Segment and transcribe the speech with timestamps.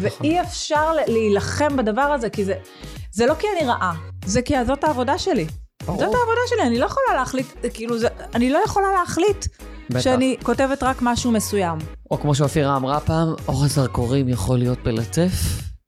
[0.00, 2.54] ואי אפשר להילחם בדבר הזה, כי זה,
[3.12, 3.92] זה לא כי אני רעה,
[4.24, 5.46] זה כי זאת העבודה שלי.
[5.86, 5.98] ברור.
[5.98, 9.46] זאת העבודה שלי, אני לא יכולה להחליט, כאילו, זה, אני לא יכולה להחליט
[9.90, 10.00] בטח.
[10.00, 11.78] שאני כותבת רק משהו מסוים.
[12.10, 15.32] או כמו שאופירה אמרה פעם, אור הזרקורים יכול להיות מלטף,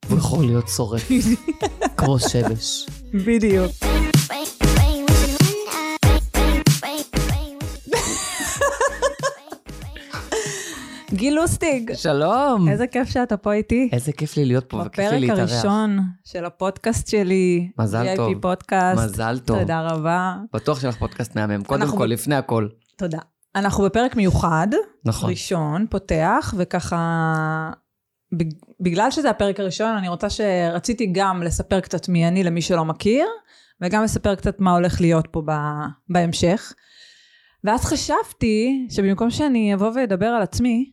[0.07, 1.09] והוא יכול להיות שורף.
[1.97, 2.87] כמו שמש.
[3.15, 3.92] בדיוק.
[11.23, 12.69] גיל לוסטיג, שלום.
[12.69, 13.89] איזה כיף שאתה פה איתי.
[13.93, 15.51] איזה כיף לי להיות פה, וכיף לי בפרק להתארח.
[15.53, 17.71] הראשון של הפודקאסט שלי.
[17.79, 18.41] מזל VIP טוב.
[18.41, 19.03] פודקאסט.
[19.05, 19.59] מזל טוב.
[19.59, 20.37] תודה רבה.
[20.55, 21.63] בטוח שלך פודקאסט מהמם.
[21.65, 22.69] קודם כל, לפני הכל.
[22.97, 23.19] תודה.
[23.57, 24.67] אנחנו בפרק מיוחד,
[25.05, 25.31] נכון.
[25.31, 27.71] ראשון, פותח, וככה,
[28.33, 32.85] בג- בגלל שזה הפרק הראשון, אני רוצה שרציתי גם לספר קצת מי אני למי שלא
[32.85, 33.27] מכיר,
[33.81, 35.43] וגם לספר קצת מה הולך להיות פה
[36.09, 36.73] בהמשך.
[37.65, 40.91] ואז חשבתי שבמקום שאני אבוא ואדבר על עצמי,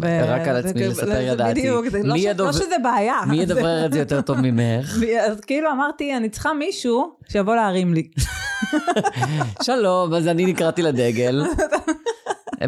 [0.00, 1.60] ו- רק על עצמי לספר ידעתי.
[1.60, 3.14] בדיוק, זה לא הדובר- לא שזה בעיה.
[3.28, 4.96] מי זה- ידבר את זה יותר טוב ממך?
[5.20, 8.08] אז כאילו אמרתי, אני צריכה מישהו שיבוא להרים לי.
[9.66, 11.44] שלום, אז אני נקראתי לדגל.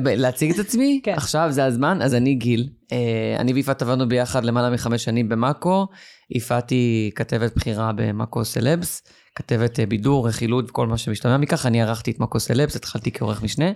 [0.03, 1.01] ב- להציג את עצמי?
[1.03, 1.13] כן.
[1.17, 2.03] עכשיו זה הזמן?
[2.03, 2.69] אז אני גיל.
[2.93, 2.97] אה,
[3.39, 5.87] אני ויפעת עבדנו ביחד למעלה מחמש שנים במאקו.
[6.31, 9.03] יפעת היא כתבת בכירה במאקו סלבס,
[9.35, 11.67] כתבת אה, בידור, רכילות וכל מה שמשתמע מכך.
[11.67, 13.71] אני ערכתי את מאקו סלבס, התחלתי כעורך משנה.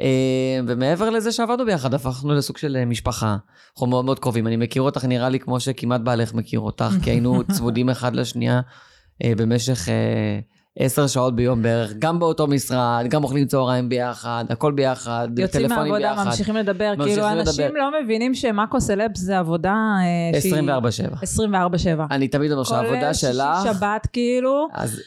[0.00, 3.36] אה, ומעבר לזה שעבדנו ביחד, הפכנו לסוג של אה, משפחה.
[3.74, 4.46] אנחנו מאוד מאוד קרובים.
[4.46, 8.60] אני מכיר אותך נראה לי כמו שכמעט בעלך מכיר אותך, כי היינו צמודים אחד לשנייה
[9.24, 9.88] אה, במשך
[10.78, 15.92] עשר שעות ביום בערך, גם באותו משרד, גם אוכלים צהריים ביחד, הכל ביחד, יוצאים טלפונים
[15.92, 16.26] מהעבודה, ביחד.
[16.26, 17.78] ממשיכים לדבר, ממשיכים כאילו אנשים לדבר.
[17.78, 19.74] לא מבינים שמאקו סלבס זה עבודה
[20.34, 20.54] אה, שהיא...
[20.54, 21.42] 24/7.
[21.50, 22.14] 24/7.
[22.14, 23.30] אני תמיד אומר שהעבודה שלך...
[23.30, 25.00] כולל שישי שבת כאילו, אז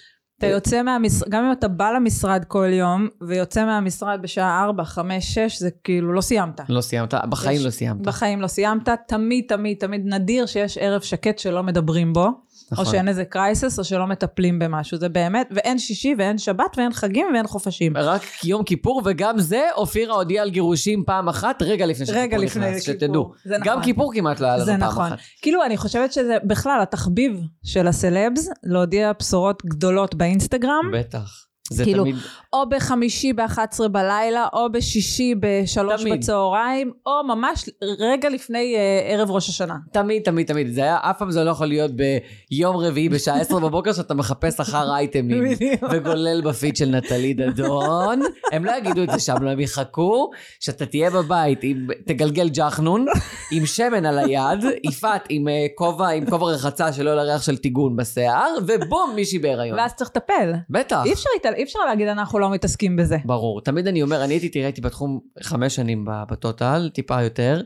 [0.48, 5.34] אתה יוצא מהמשרד, גם אם אתה בא למשרד כל יום, ויוצא מהמשרד בשעה 4, 5,
[5.40, 6.62] 6, זה כאילו לא סיימת.
[6.70, 8.02] לא סיימת, בחיים יש- לא סיימת.
[8.02, 12.28] בחיים לא סיימת, תמיד, תמיד, תמיד נדיר שיש ערב שקט שלא מדברים בו,
[12.72, 12.86] נכון.
[12.86, 16.94] או שאין איזה קרייסס, או שלא מטפלים במשהו, זה באמת, ואין שישי, ואין שבת, ואין
[16.94, 17.98] חגים, ואין חופשים.
[17.98, 22.38] רק יום כיפור, וגם זה, אופירה הודיעה על גירושים פעם אחת, רגע לפני שכיפור רגע
[22.38, 23.00] לפני נכנס, כיפור.
[23.00, 23.32] שתדעו.
[23.46, 23.84] זה גם נכון.
[23.84, 25.06] כיפור כמעט לא היה לנו פעם נכון.
[25.06, 25.18] אחת.
[25.42, 31.51] כאילו, אני חושבת שזה בכלל התחביב של הסלבס, להודיע בשורות גדולות באינסטגרם, בטח.
[31.72, 32.16] זה כאילו, תמיד...
[32.54, 36.14] או בחמישי ב-11 בלילה, או בשישי ב-3 תמיד.
[36.14, 39.76] בצהריים, או ממש רגע לפני אה, ערב ראש השנה.
[39.92, 40.74] תמיד, תמיד, תמיד.
[40.74, 44.60] זה היה, אף פעם זה לא יכול להיות ביום רביעי בשעה 10 בבוקר שאתה מחפש
[44.60, 45.44] אחר אייטמים.
[45.92, 48.22] וגולל בפיד של נטלי דדון.
[48.52, 53.06] הם לא יגידו את זה שם, לא, הם יחכו שאתה תהיה בבית, עם, תגלגל ג'חנון,
[53.52, 57.42] עם שמן על היד, יפעת עם אה, כובע, עם כובע רחצה שלא יהיה לה ריח
[57.42, 59.80] של טיגון בשיער, ובום, מישהי בהיריון.
[59.80, 60.54] ואז צריך לטפל.
[60.70, 61.02] בטח.
[61.06, 61.30] אי אפשר,
[61.62, 63.18] אי אפשר להגיד אנחנו לא מתעסקים בזה.
[63.26, 63.62] ברור.
[63.62, 67.62] תמיד אני אומר, אני הייתי, תראה, הייתי בתחום חמש שנים בטוטל, טיפה יותר,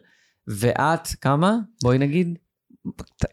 [0.48, 1.58] ואת, כמה?
[1.84, 2.38] בואי נגיד.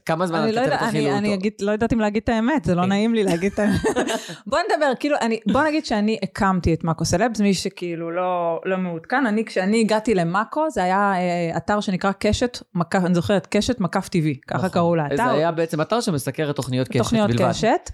[0.07, 1.19] כמה זמן את לא, יודע, אני, רכילות?
[1.19, 2.89] אני אגיד, לא יודעת אם להגיד את האמת, זה לא כן.
[2.89, 3.81] נעים לי להגיד את האמת.
[4.47, 8.77] בוא נדבר, כאילו, אני, בוא נגיד שאני הקמתי את מאקו סלבס, מי שכאילו לא, לא
[8.77, 13.81] מעודכן, אני, כשאני הגעתי למאקו, זה היה אה, אתר שנקרא קשת, מקף, אני זוכרת, קשת
[13.81, 14.71] מקף טבעי, ככה נכון.
[14.71, 15.17] קראו לאתר.
[15.17, 17.49] זה היה בעצם אתר שמסקר את תוכניות קשת תוכניות בלבד.
[17.49, 17.91] קשת,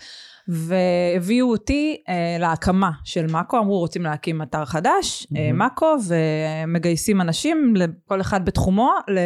[0.49, 5.59] והביאו אותי אה, להקמה של מאקו, אמרו רוצים להקים אתר חדש, אה, מהמם.
[5.59, 7.75] מאקו, ומגייסים אנשים,
[8.09, 9.19] כל אחד בתחומו, ל...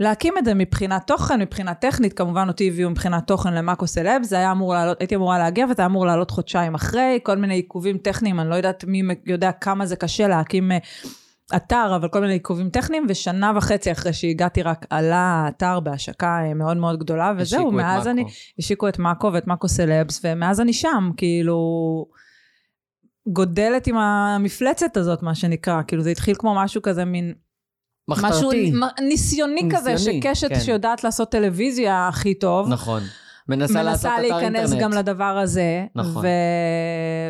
[0.00, 4.36] להקים את זה מבחינת תוכן, מבחינה טכנית, כמובן אותי הביאו מבחינת תוכן למאקו סלב, זה
[4.36, 7.98] היה אמור לעלות, הייתי אמורה להגיע וזה היה אמור לעלות חודשיים אחרי, כל מיני עיכובים
[7.98, 10.78] טכניים, אני לא יודעת מי יודע כמה זה קשה להקים אה,
[11.56, 16.54] אתר, אבל כל מיני עיכובים טכניים, ושנה וחצי אחרי שהגעתי רק עלה האתר בהשקה אה,
[16.54, 18.10] מאוד מאוד גדולה, וזהו, מאז מאקו.
[18.10, 18.24] אני,
[18.58, 21.58] השיקו את מאקו ואת מאקו סלבס, ומאז אני שם, כאילו,
[23.28, 27.34] גודלת עם המפלצת הזאת, מה שנקרא, כאילו זה התחיל כמו משהו כזה, מין,
[28.08, 28.70] משהו מחתרתי.
[28.70, 30.60] מ- ניסיוני כזה, ניסיוני, שקשת כן.
[30.60, 33.02] שיודעת לעשות טלוויזיה הכי טוב, נכון.
[33.50, 34.72] מנסה מנסה להיכנס.
[34.80, 36.24] גם לדבר הזה, נכון.
[36.24, 36.28] ו...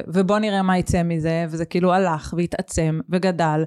[0.06, 3.64] ובוא נראה מה יצא מזה, וזה כאילו הלך והתעצם וגדל,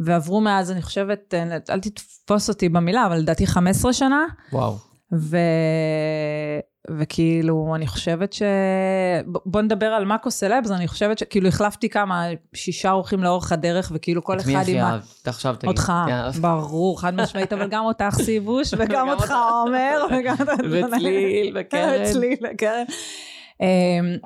[0.00, 1.34] ועברו מאז, אני חושבת,
[1.70, 4.76] אל תתפוס אותי במילה, אבל לדעתי 15 שנה, וואו.
[5.14, 5.36] ו...
[6.98, 8.42] וכאילו, אני חושבת ש...
[9.26, 12.24] בוא נדבר על מאקו סלבס, אני חושבת שכאילו החלפתי כמה,
[12.54, 14.84] שישה אורחים לאורך הדרך, וכאילו כל את מי אחד הכי עם.
[14.86, 15.28] אהבת?
[15.28, 15.68] עכשיו תגיד.
[15.68, 16.40] אותך, כן.
[16.40, 19.34] ברור, חד משמעית, אבל גם אותך סיבוש, וגם אותך.
[19.52, 20.34] עומר, וגם...
[20.70, 22.00] וצליל וקרן.
[22.02, 22.84] וצליל וקרן.
[23.60, 23.66] אמ,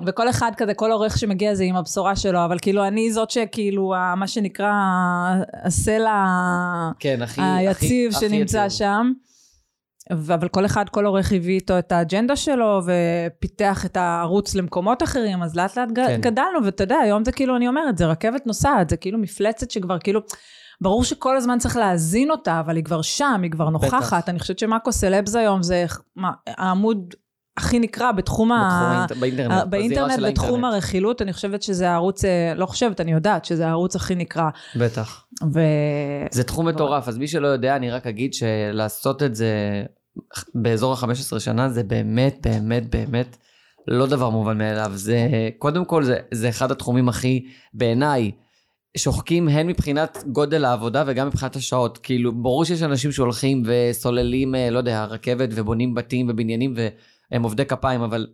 [0.07, 3.95] וכל אחד כזה, כל עורך שמגיע זה עם הבשורה שלו, אבל כאילו אני זאת שכאילו,
[4.17, 4.73] מה שנקרא,
[5.65, 6.25] הסלע
[6.99, 7.41] כן, הכי...
[7.45, 7.71] היציב
[8.15, 8.79] הכי- הכי שנמצא יציב.
[8.79, 9.13] שם.
[10.11, 15.43] אבל כל אחד, כל עורך הביא איתו את האג'נדה שלו, ופיתח את הערוץ למקומות אחרים,
[15.43, 16.21] אז לאט לאט כן.
[16.21, 19.99] גדלנו, ואתה יודע, היום זה כאילו, אני אומרת, זה רכבת נוסעת, זה כאילו מפלצת שכבר
[19.99, 20.21] כאילו...
[20.83, 24.19] ברור שכל הזמן צריך להזין אותה, אבל היא כבר שם, היא כבר נוכחת.
[24.19, 24.29] בטח.
[24.29, 25.85] אני חושבת שמאקו סלבס היום זה
[26.17, 27.15] מה, העמוד
[27.57, 29.07] הכי נקרא בתחום, בתחום ה...
[29.21, 30.75] באינטרנט, ה- באינטרנט, בתחום האינטרנט.
[30.75, 34.51] הרכילות, אני חושבת שזה הערוץ, אה, לא חושבת, אני יודעת שזה הערוץ הכי נקרא.
[34.77, 35.27] בטח.
[35.53, 35.61] ו...
[36.31, 39.83] זה תחום מטורף, אז מי שלא יודע, אני רק אגיד שלעשות את זה
[40.55, 43.37] באזור ה-15 שנה, זה באמת, באמת, באמת
[43.89, 44.91] לא דבר מובן מאליו.
[44.95, 45.29] זה,
[45.59, 48.31] קודם כל, זה, זה אחד התחומים הכי, בעיניי,
[48.97, 51.99] שוחקים הן מבחינת גודל העבודה וגם מבחינת השעות.
[51.99, 57.65] כאילו, ברור שיש אנשים שהולכים וסוללים, אה, לא יודע, רכבת ובונים בתים ובניינים והם עובדי
[57.65, 58.27] כפיים, אבל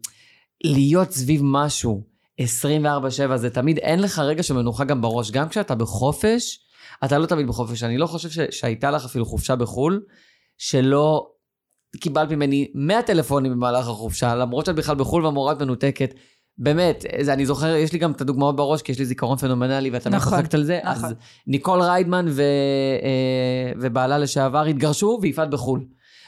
[0.64, 2.02] להיות סביב משהו
[2.40, 5.30] 24/7 זה תמיד, אין לך רגע של מנוחה גם בראש.
[5.30, 6.60] גם כשאתה בחופש,
[7.04, 7.82] אתה לא תמיד בחופש.
[7.82, 10.02] אני לא חושב ש, שהייתה לך אפילו חופשה בחו"ל,
[10.58, 11.26] שלא
[11.96, 16.14] קיבלת ממני 100 טלפונים במהלך החופשה, למרות שאת בכלל בחו"ל והמורה את מנותקת.
[16.58, 19.90] באמת, זה, אני זוכר, יש לי גם את הדוגמאות בראש, כי יש לי זיכרון פנומנלי
[19.90, 20.80] ואתה נכון, נכון, על זה.
[20.84, 21.04] נכון.
[21.04, 21.14] אז
[21.46, 22.42] ניקול ריידמן ו,
[23.02, 25.84] אה, ובעלה לשעבר התגרשו ויפעת בחו"ל.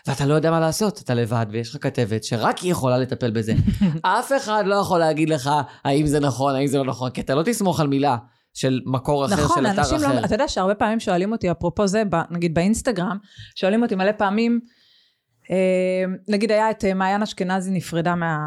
[0.06, 3.52] ואתה לא יודע מה לעשות, אתה לבד, ויש לך כתבת שרק היא יכולה לטפל בזה.
[4.02, 5.50] אף אחד לא יכול להגיד לך
[5.84, 8.16] האם זה נכון, האם זה לא נכון, כי אתה לא תסמוך על מילה
[8.54, 10.20] של מקור אחר, נכון, של אתר אנשים אחר.
[10.20, 13.18] לא, אתה יודע שהרבה פעמים שואלים אותי, אפרופו זה, ב, נגיד באינסטגרם,
[13.54, 14.60] שואלים אותי מלא פעמים,
[16.28, 18.38] נגיד היה את אה, מעיין אשכנזי נפרדה מה...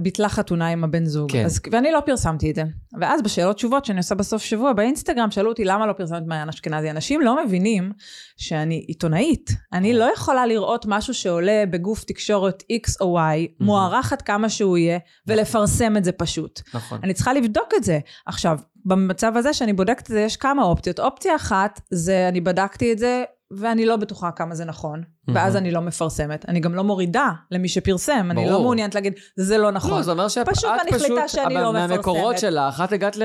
[0.00, 1.32] ביטלה חתונה עם הבן זוג.
[1.32, 1.44] כן.
[1.44, 2.62] אז, ואני לא פרסמתי את זה.
[3.00, 6.90] ואז בשאלות תשובות שאני עושה בסוף שבוע באינסטגרם, שאלו אותי למה לא פרסמת מעיין אשכנזי.
[6.90, 7.92] אנשים לא מבינים
[8.36, 9.50] שאני עיתונאית.
[9.72, 14.78] אני לא יכולה לראות משהו שעולה בגוף תקשורת X או Y, מוערך עד כמה שהוא
[14.78, 16.60] יהיה, ולפרסם את זה פשוט.
[16.74, 16.98] נכון.
[17.02, 17.98] אני צריכה לבדוק את זה.
[18.26, 21.00] עכשיו, במצב הזה שאני בודקת את זה, יש כמה אופציות.
[21.00, 23.24] אופציה אחת, זה אני בדקתי את זה,
[23.56, 26.48] ואני לא בטוחה כמה זה נכון, ואז אני לא מפרסמת.
[26.48, 28.60] אני גם לא מורידה למי שפרסם, אני לא.
[28.60, 29.90] מעוניינת להגיד, זה לא נכון.
[29.90, 32.52] לא, זה אומר שאת פשוט אני פשוט, החליטה שאני לא מהמקורות מפרסמת.
[32.52, 33.16] שלך, את הגעת.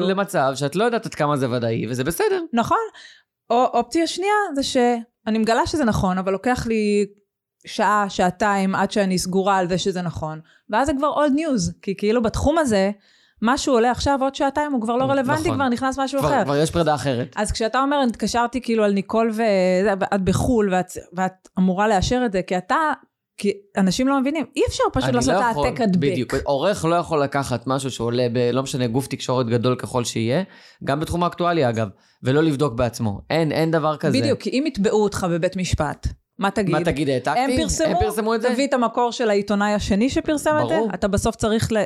[0.00, 2.40] למצב שאת לא יודעת עד כמה זה ודאי, וזה בסדר.
[2.52, 2.78] נכון.
[3.50, 7.06] או אופציה שנייה, זה שאני מגלה שזה נכון, אבל לוקח לי
[7.66, 10.40] שעה, שעתיים, עד שאני סגורה על זה שזה נכון,
[10.70, 12.90] ואז זה כבר old news, כי כאילו בתחום הזה,
[13.42, 15.54] משהו עולה עכשיו עוד שעתיים, הוא כבר לא רלוונטי, נכון.
[15.54, 16.44] כבר נכנס משהו כבר, אחר.
[16.44, 17.32] כבר יש פרידה אחרת.
[17.36, 22.42] אז כשאתה אומר, התקשרתי כאילו על ניקול ואת בחו"ל, ואת, ואת אמורה לאשר את זה,
[22.42, 22.76] כי אתה,
[23.36, 26.10] כי אנשים לא מבינים, אי אפשר פשוט לעשות לא העתק הדבק.
[26.12, 26.34] בדיוק.
[26.44, 28.38] עורך לא יכול לקחת משהו שעולה ב...
[28.52, 30.42] לא משנה, גוף תקשורת גדול ככל שיהיה,
[30.84, 31.88] גם בתחום האקטואליה אגב,
[32.22, 33.20] ולא לבדוק בעצמו.
[33.30, 34.18] אין, אין דבר כזה.
[34.18, 36.06] בדיוק, כי אם יתבעו אותך בבית משפט,
[36.38, 36.72] מה תגיד?
[36.72, 37.38] מה תגיד, העתקתי?
[37.38, 38.52] הם פרסמו, הם פרסמו את זה?
[38.52, 40.90] תביא את המקור של העיתונאי השני שפרסם את זה, ברור.
[40.94, 41.76] אתה בסוף צריך ל...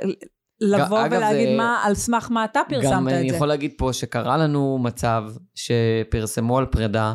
[0.61, 3.37] לבוא אגב, ולהגיד זה- מה, על סמך מה אתה פרסמת גם אני את זה.
[3.37, 5.25] יכול להגיד פה שקרה לנו מצב
[5.55, 7.15] שפרסמו על פרידה,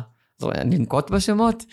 [0.64, 1.64] ננקוט בשמות?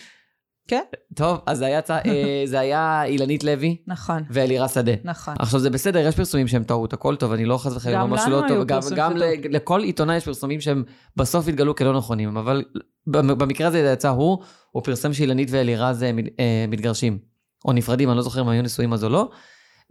[0.68, 0.82] כן.
[1.14, 4.92] טוב, אז זה היה, אה, זה היה אילנית לוי נכון, ואלירה שדה.
[5.04, 5.34] נכון.
[5.38, 8.14] עכשיו זה בסדר, יש פרסומים שהם טעות, הכל טוב, אני לא חס וחלילה גם אומר
[8.16, 9.12] משהו לנו לא טוב, גם, פרסומים גם
[9.50, 10.84] לכל עיתונאי יש פרסומים שהם
[11.16, 12.64] בסוף התגלו כלא נכונים, אבל
[13.06, 14.38] במ- במקרה הזה זה יצא הוא,
[14.70, 17.18] הוא פרסם שאילנית ואלירז אה, מת- אה, מתגרשים,
[17.64, 19.30] או נפרדים, אני לא זוכר אם היו נשואים אז או לא,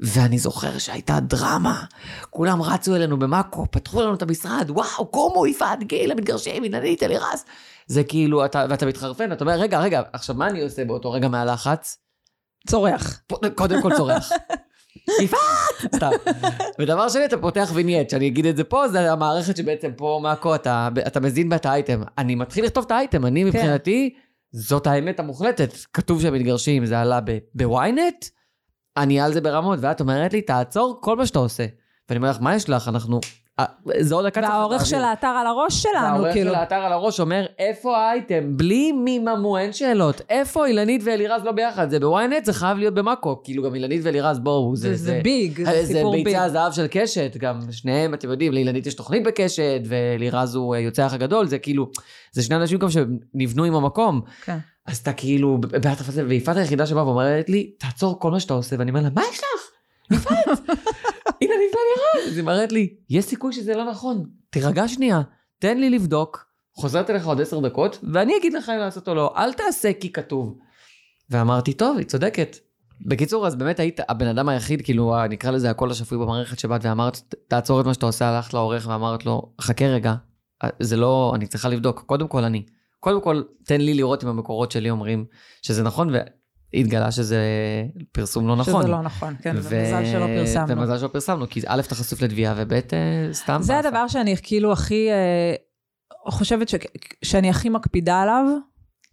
[0.01, 1.83] ואני זוכר שהייתה דרמה,
[2.29, 7.45] כולם רצו אלינו במאקו, פתחו לנו את המשרד, וואו, קומו, יפעת, גיל, המתגרשים, אילנית, אלירז.
[7.87, 11.27] זה כאילו, אתה, ואתה מתחרפן, אתה אומר, רגע, רגע, עכשיו מה אני עושה באותו רגע
[11.27, 11.97] מהלחץ?
[12.67, 13.21] צורח.
[13.55, 14.31] קודם כל צורח.
[15.23, 15.95] יפעת!
[15.95, 16.09] סתם.
[16.79, 20.55] ודבר שני, אתה פותח וינייט, שאני אגיד את זה פה, זה המערכת שבעצם פה מאקו,
[20.55, 22.01] אתה, אתה מזין בה את האייטם.
[22.17, 24.13] אני מתחיל לכתוב את האייטם, אני מבחינתי,
[24.51, 25.73] זאת האמת המוחלטת.
[25.93, 28.25] כתוב שהם מתגרשים, זה עלה ב- בוויינט,
[28.99, 31.65] אני על זה ברמות, ואת אומרת לי, תעצור כל מה שאתה עושה.
[32.09, 32.87] ואני אומר לך, מה יש לך?
[32.87, 33.19] אנחנו...
[33.59, 33.65] אה,
[33.99, 34.85] זה עוד דקה צריך והעורך.
[34.85, 36.51] של האתר על הראש שלנו, והעורך כאילו.
[36.51, 38.57] של האתר על הראש אומר, איפה האייטם?
[38.57, 40.21] בלי מיממו, אין שאלות.
[40.29, 41.89] איפה אילנית ואלירז לא ביחד?
[41.89, 43.41] זה בוויינט, זה חייב להיות במאקו.
[43.43, 46.25] כאילו גם אילנית ואלירז, בואו, זה זה ביג, זה אה, זה סיפור ביג.
[46.25, 50.79] ביצי הזהב של קשת, גם שניהם, אתם יודעים, לאילנית יש תוכנית בקשת, ואלירז הוא אה,
[50.79, 51.89] יוצא האח הגדול, זה כאילו,
[52.31, 54.21] זה שני אנשים גם שנבנו עם המקום.
[54.45, 54.57] כן.
[54.89, 58.75] אז אתה כאילו, בעטף הזה, ויפעת היחידה שבאה ואומרת לי, תעצור כל מה שאתה עושה,
[58.79, 59.61] ואני אומר לה, מה יש לך?
[60.11, 60.35] יפעת,
[61.41, 62.27] אילנית ואלירז.
[62.27, 65.21] אז היא אומרת לי, יש סיכוי שזה לא נכון, תירגע שנייה,
[65.59, 69.33] תן לי לבדוק, חוזרת אליך עוד עשר דקות, ואני אגיד לך אם לעשות או לא,
[69.37, 70.57] אל תעשה כי כתוב.
[71.29, 72.57] ואמרתי, טוב, היא צודקת.
[73.05, 76.85] בקיצור, אז באמת היית הבן אדם היחיד, כאילו, ה- נקרא לזה הקול השפוי במערכת שבאת
[76.85, 80.13] ואמרת, "ת- תעצור את מה שאתה עושה, הלכת לעורך ואמרת לו, חכה רגע,
[80.63, 82.63] אה, זה לא, אני צריכה לבדוק, קודם כל אני.
[82.99, 85.25] קודם כל, תן לי לראות אם המקורות שלי אומרים
[85.61, 86.09] שזה נכון,
[86.73, 87.39] והתגלה שזה
[88.11, 88.81] פרסום לא נכון.
[88.81, 90.77] שזה לא נכון, כן, ו- ומזל שלא פרסמנו.
[90.77, 92.79] ומזל שלא פרסמנו, כי א', אתה חשוף לתביעה, וב', אה,
[93.31, 93.61] סתם.
[93.61, 93.87] זה באסה.
[93.87, 95.53] הדבר שאני כאילו הכי, אה,
[96.27, 96.75] חושבת ש...
[97.23, 98.45] שאני הכי מקפידה עליו,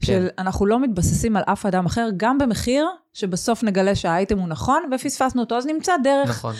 [0.00, 0.06] כן.
[0.06, 4.82] של אנחנו לא מתבססים על אף אדם אחר, גם במחיר שבסוף נגלה שהאייטם הוא נכון
[4.94, 6.54] ופספסנו אותו, אז נמצא דרך נכון.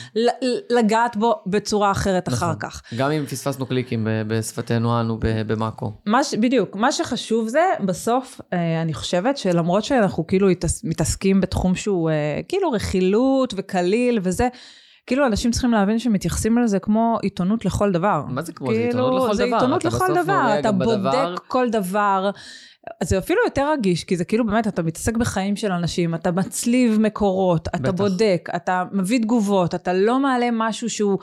[0.70, 2.58] לגעת בו בצורה אחרת אחר נכון.
[2.60, 2.82] כך.
[2.96, 5.92] גם אם פספסנו קליקים בשפתנו אנו במאקו.
[6.06, 6.34] מה ש...
[6.34, 10.48] בדיוק, מה שחשוב זה, בסוף, אה, אני חושבת שלמרות שאנחנו כאילו.
[10.84, 14.48] מתעסקים בתחום שהוא אה, כאילו רכילות וקליל וזה,
[15.06, 18.22] כאילו אנשים צריכים להבין שמתייחסים לזה כמו עיתונות לכל דבר.
[18.28, 18.74] מה זה כמו?
[18.74, 19.56] זה עיתונות לכל זה דבר.
[19.56, 21.34] עיתונות אתה לכל דבר, אתה בודק בדבר.
[21.46, 22.30] כל דבר.
[23.00, 26.30] אז זה אפילו יותר רגיש, כי זה כאילו באמת, אתה מתעסק בחיים של אנשים, אתה
[26.30, 27.90] מצליב מקורות, אתה בטח.
[27.92, 31.18] בודק, אתה מביא תגובות, אתה לא מעלה משהו שהוא,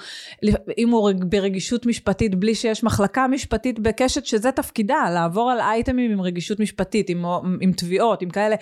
[0.77, 6.11] אם הוא רג- ברגישות משפטית, בלי שיש מחלקה משפטית בקשת, שזה תפקידה, לעבור על אייטמים
[6.11, 7.25] עם רגישות משפטית, עם,
[7.61, 8.55] עם תביעות, עם כאלה.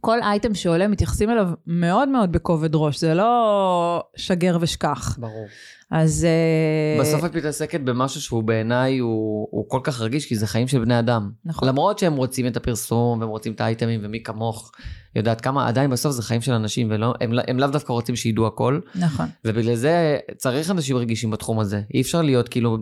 [0.00, 5.18] כל אייטם שעולה, מתייחסים אליו מאוד מאוד בכובד ראש, זה לא שגר ושכח.
[5.18, 5.46] ברור.
[5.90, 6.24] אז...
[6.24, 10.68] אה, בסוף את מתעסקת במשהו שהוא בעיניי הוא, הוא כל כך רגיש, כי זה חיים
[10.68, 11.30] של בני אדם.
[11.44, 11.68] נכון.
[11.68, 14.72] למרות שהם רוצים את הפרסום, והם רוצים את האייטמים, ומי כמוך
[15.16, 18.46] יודעת כמה, עדיין בסוף זה חיים של אנשים, והם הם, הם לאו דווקא רוצים שידעו
[18.46, 19.26] הכל, נכון.
[19.44, 21.82] ובגלל זה צריך אנשים רגישים בתחום הזה.
[21.94, 22.78] אי אפשר להיות כאילו,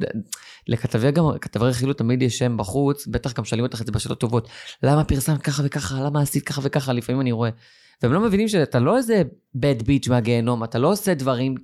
[0.69, 4.21] לכתבי גם, כתבי רכילות תמיד יש שם בחוץ, בטח גם שואלים אותך את זה בשאלות
[4.21, 4.49] טובות.
[4.83, 7.51] למה פרסמת ככה וככה, למה עשית ככה וככה, לפעמים אני רואה.
[8.03, 9.23] והם לא מבינים שאתה לא איזה
[9.57, 11.55] bad bitch מהגיהנום, אתה לא עושה דברים,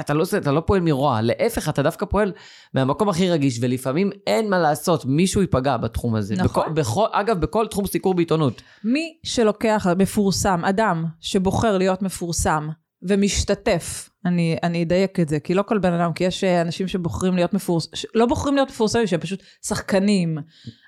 [0.00, 2.32] אתה לא, עושה, אתה לא פועל מרוע, להפך, אתה דווקא פועל
[2.74, 6.34] מהמקום הכי רגיש, ולפעמים אין מה לעשות, מישהו ייפגע בתחום הזה.
[6.34, 6.62] נכון.
[6.62, 8.62] בכל, בכל, אגב, בכל תחום סיקור בעיתונות.
[8.84, 12.68] מי שלוקח, מפורסם, אדם שבוחר להיות מפורסם
[13.02, 16.88] ומשתתף, אני, אני אדייק את זה, כי לא כל בן אדם, כי יש אה, אנשים
[16.88, 20.38] שבוחרים להיות מפורסמים, לא בוחרים להיות מפורסמים, שהם פשוט שחקנים,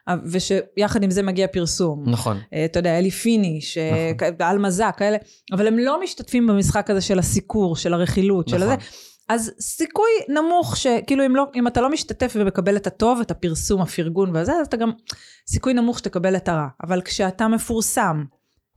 [0.08, 2.04] אה, ושיחד עם זה מגיע פרסום.
[2.06, 2.38] נכון.
[2.54, 3.60] אה, אתה יודע, אלי פיני,
[4.38, 5.16] על מזק, כאלה,
[5.52, 8.68] אבל הם לא משתתפים במשחק הזה של הסיקור, של הרכילות, של נכון.
[8.68, 8.76] הזה.
[9.28, 13.82] אז סיכוי נמוך שכאילו אם, לא, אם אתה לא משתתף ומקבל את הטוב, את הפרסום,
[13.82, 14.90] הפרגון וזה, אז אתה גם,
[15.48, 16.66] סיכוי נמוך שתקבל את הרע.
[16.82, 18.24] אבל כשאתה מפורסם,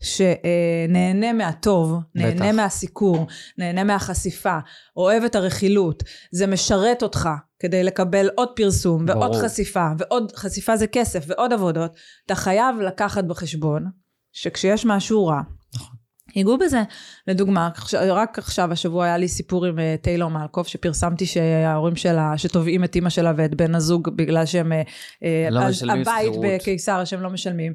[0.05, 2.55] שנהנה מהטוב, נהנה בטח.
[2.55, 4.57] מהסיקור, נהנה מהחשיפה,
[4.97, 9.41] אוהב את הרכילות, זה משרת אותך כדי לקבל עוד פרסום ועוד ברור.
[9.41, 11.91] חשיפה, ועוד חשיפה זה כסף ועוד עבודות,
[12.25, 13.85] אתה חייב לקחת בחשבון
[14.31, 15.41] שכשיש משהו רע,
[15.75, 15.95] נכון.
[16.35, 16.83] ייגעו בזה.
[17.27, 22.83] לדוגמה, רק עכשיו, השבוע היה לי סיפור עם אה, טיילור מלקוב, שפרסמתי שההורים שלה, שתובעים
[22.83, 24.81] את אימא שלה ואת בן הזוג בגלל שהם, אה,
[25.23, 26.45] אה, לא על משלמים הבית שכירות.
[26.45, 27.73] בקיסריה שהם לא משלמים.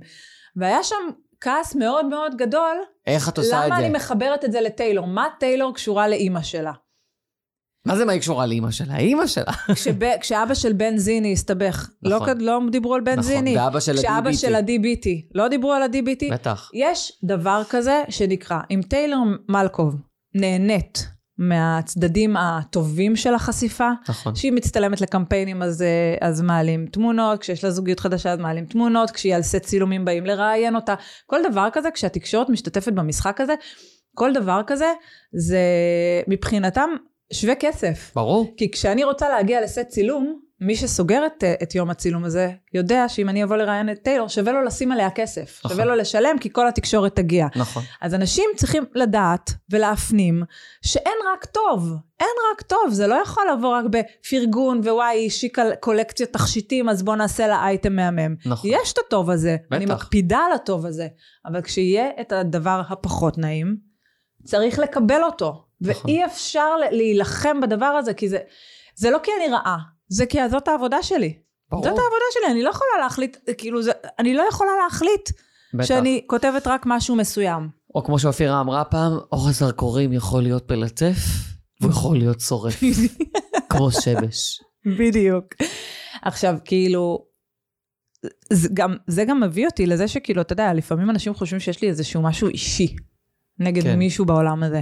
[0.56, 0.96] והיה שם
[1.40, 3.86] כעס מאוד מאוד גדול, איך את עושה את למה זה?
[3.86, 5.06] אני מחברת את זה לטיילור?
[5.06, 6.72] מה טיילור קשורה לאימא שלה?
[7.86, 8.96] מה זה מה היא קשורה לאימא שלה?
[8.98, 9.52] אימא שלה.
[9.74, 12.28] כשב- כשאבא של בן זיני הסתבך, לא, נכון.
[12.28, 13.58] כד- לא דיברו על בן נכון, זיני.
[13.58, 14.36] ואבא של כשאבא ה-DBT.
[14.36, 16.32] של ה-DBT, לא דיברו על ה-DBT?
[16.32, 16.70] בטח.
[16.74, 19.94] יש דבר כזה שנקרא, אם טיילור מלקוב
[20.34, 21.08] נהנית
[21.40, 24.34] מהצדדים הטובים של החשיפה, נכון.
[24.34, 29.10] שהיא מצטלמת לקמפיינים אז, אה, אז מעלים תמונות, כשיש לה זוגיות חדשה אז מעלים תמונות,
[29.10, 30.94] כשהיא על סט צילומים באים לראיין אותה,
[31.26, 33.54] כל דבר כזה, כשהתקשורת משתתפת במשחק הזה,
[34.14, 34.92] כל דבר כזה,
[35.32, 35.60] זה
[36.28, 36.90] מבחינתם
[37.32, 38.12] שווה כסף.
[38.14, 38.54] ברור.
[38.56, 43.28] כי כשאני רוצה להגיע לסט צילום, מי שסוגר את, את יום הצילום הזה, יודע שאם
[43.28, 45.60] אני אבוא לראיין את טיילור, שווה לו לשים עליה כסף.
[45.64, 45.70] נכון.
[45.70, 47.46] שווה לו לשלם, כי כל התקשורת תגיע.
[47.56, 47.82] נכון.
[48.00, 50.42] אז אנשים צריכים לדעת ולהפנים
[50.82, 56.30] שאין רק טוב, אין רק טוב, זה לא יכול לבוא רק בפרגון ווואי, השיקה קולקציות
[56.30, 58.34] תכשיטים, אז בוא נעשה לה אייטם מהמם.
[58.46, 58.70] נכון.
[58.72, 59.94] יש את הטוב הזה, אני בטח.
[59.94, 61.06] מקפידה על הטוב הזה,
[61.46, 63.76] אבל כשיהיה את הדבר הפחות נעים,
[64.44, 65.69] צריך לקבל אותו.
[65.80, 66.10] נכון.
[66.10, 68.38] ואי אפשר להילחם בדבר הזה, כי זה,
[68.94, 71.38] זה לא כי אני רעה, זה כי זאת העבודה שלי.
[71.70, 71.84] ברור.
[71.84, 75.30] זאת העבודה שלי, אני לא יכולה להחליט, כאילו, זה, אני לא יכולה להחליט
[75.74, 75.88] בטח.
[75.88, 77.68] שאני כותבת רק משהו מסוים.
[77.94, 81.16] או כמו שאופירה אמרה פעם, אור הזרקורים יכול להיות מלטף,
[81.80, 82.80] והוא יכול להיות שורף.
[83.70, 84.60] כמו שמש.
[84.98, 85.44] בדיוק.
[86.22, 87.24] עכשיו, כאילו,
[88.52, 91.88] זה גם, זה גם מביא אותי לזה שכאילו, אתה יודע, לפעמים אנשים חושבים שיש לי
[91.88, 92.96] איזשהו משהו אישי
[93.58, 93.98] נגד כן.
[93.98, 94.80] מישהו בעולם הזה.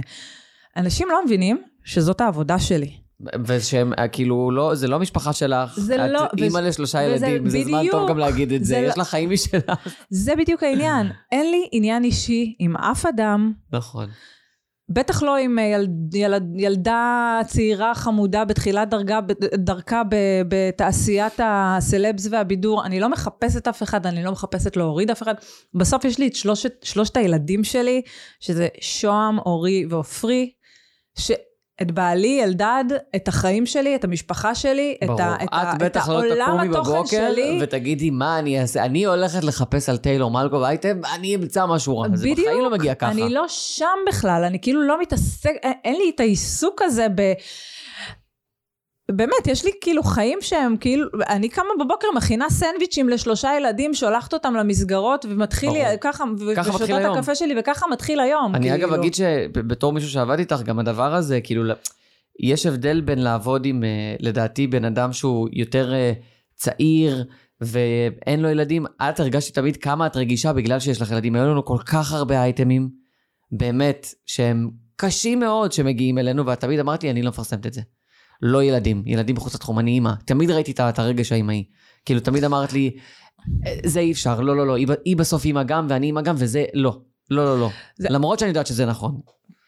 [0.79, 2.91] אנשים לא מבינים שזאת העבודה שלי.
[3.47, 5.79] ושהם, אה, כאילו, לא, זה לא המשפחה שלך.
[5.79, 7.91] זה את לא- אימא לשלושה וזה ילדים, זה זמן בדיוק.
[7.95, 8.73] טוב גם להגיד את זה.
[8.73, 9.87] זה יש לא- לך חיים משלך.
[10.09, 11.07] זה בדיוק העניין.
[11.31, 14.07] אין לי עניין אישי עם אף אדם, נכון.
[14.91, 19.19] בטח לא עם אה, ילד, ילד, ילדה צעירה חמודה בתחילת דרגה,
[19.55, 20.15] דרכה ב-
[20.47, 22.85] בתעשיית הסלבס והבידור.
[22.85, 25.33] אני לא מחפשת אף אחד, אני לא מחפשת להוריד אף אחד.
[25.73, 28.01] בסוף יש לי את שלושת, שלושת הילדים שלי,
[28.39, 30.51] שזה שוהם, אורי ועופרי,
[31.19, 32.83] שאת בעלי, אלדד,
[33.15, 35.21] את החיים שלי, את המשפחה שלי, את, ברור.
[35.21, 37.59] ה, את, ה, את את בטח לא העולם תקומי התוכן בבוקר שלי.
[37.61, 38.85] ותגידי מה אני אעשה.
[38.85, 42.07] אני הולכת לחפש על טיילור מלקוב אייטם, אני אמצא משהו רע.
[42.13, 42.47] זה בדיוק.
[42.47, 43.11] בחיים לא מגיע ככה.
[43.11, 47.33] אני לא שם בכלל, אני כאילו לא מתעסק, אין לי את העיסוק הזה ב...
[49.11, 54.33] באמת, יש לי כאילו חיים שהם כאילו, אני קמה בבוקר, מכינה סנדוויצ'ים לשלושה ילדים, שולחת
[54.33, 55.79] אותם למסגרות, ומתחיל לי.
[56.01, 56.23] ככה,
[56.55, 57.17] ככה ושותה מתחיל את היום.
[57.17, 58.55] הקפה שלי, וככה מתחיל היום.
[58.55, 58.85] אני כאילו.
[58.85, 61.63] אגב אגיד שבתור מישהו שעבד איתך, גם הדבר הזה, כאילו,
[62.39, 66.13] יש הבדל בין לעבוד עם, אה, לדעתי, בן אדם שהוא יותר אה,
[66.55, 67.23] צעיר,
[67.61, 71.35] ואין לו ילדים, את הרגשתי תמיד כמה את רגישה בגלל שיש לך ילדים.
[71.35, 72.89] היו לנו כל כך הרבה אייטמים,
[73.51, 77.81] באמת, שהם קשים מאוד שמגיעים אלינו, ואת תמיד אמרת לי, אני לא מפרסמת את זה.
[78.41, 80.11] לא ילדים, ילדים מחוץ לתחום, אני אימא.
[80.25, 81.63] תמיד ראיתי את הרגש האימהי.
[82.05, 82.91] כאילו, תמיד אמרת לי,
[83.67, 86.65] "אה, זה אי אפשר, לא, לא, לא, היא, בסוף אימא גם, ואני אימא גם, וזה
[86.73, 86.99] לא.
[87.29, 87.69] לא, לא, לא.
[87.97, 89.19] זה- למרות שאני יודעת שזה נכון.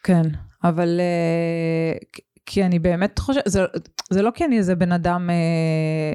[0.03, 0.21] כן,
[0.63, 1.97] אבל אה,
[2.45, 3.61] כי- אני באמת חושבת, זה,
[4.09, 6.13] זה לא כי אני איזה בן אדם אה,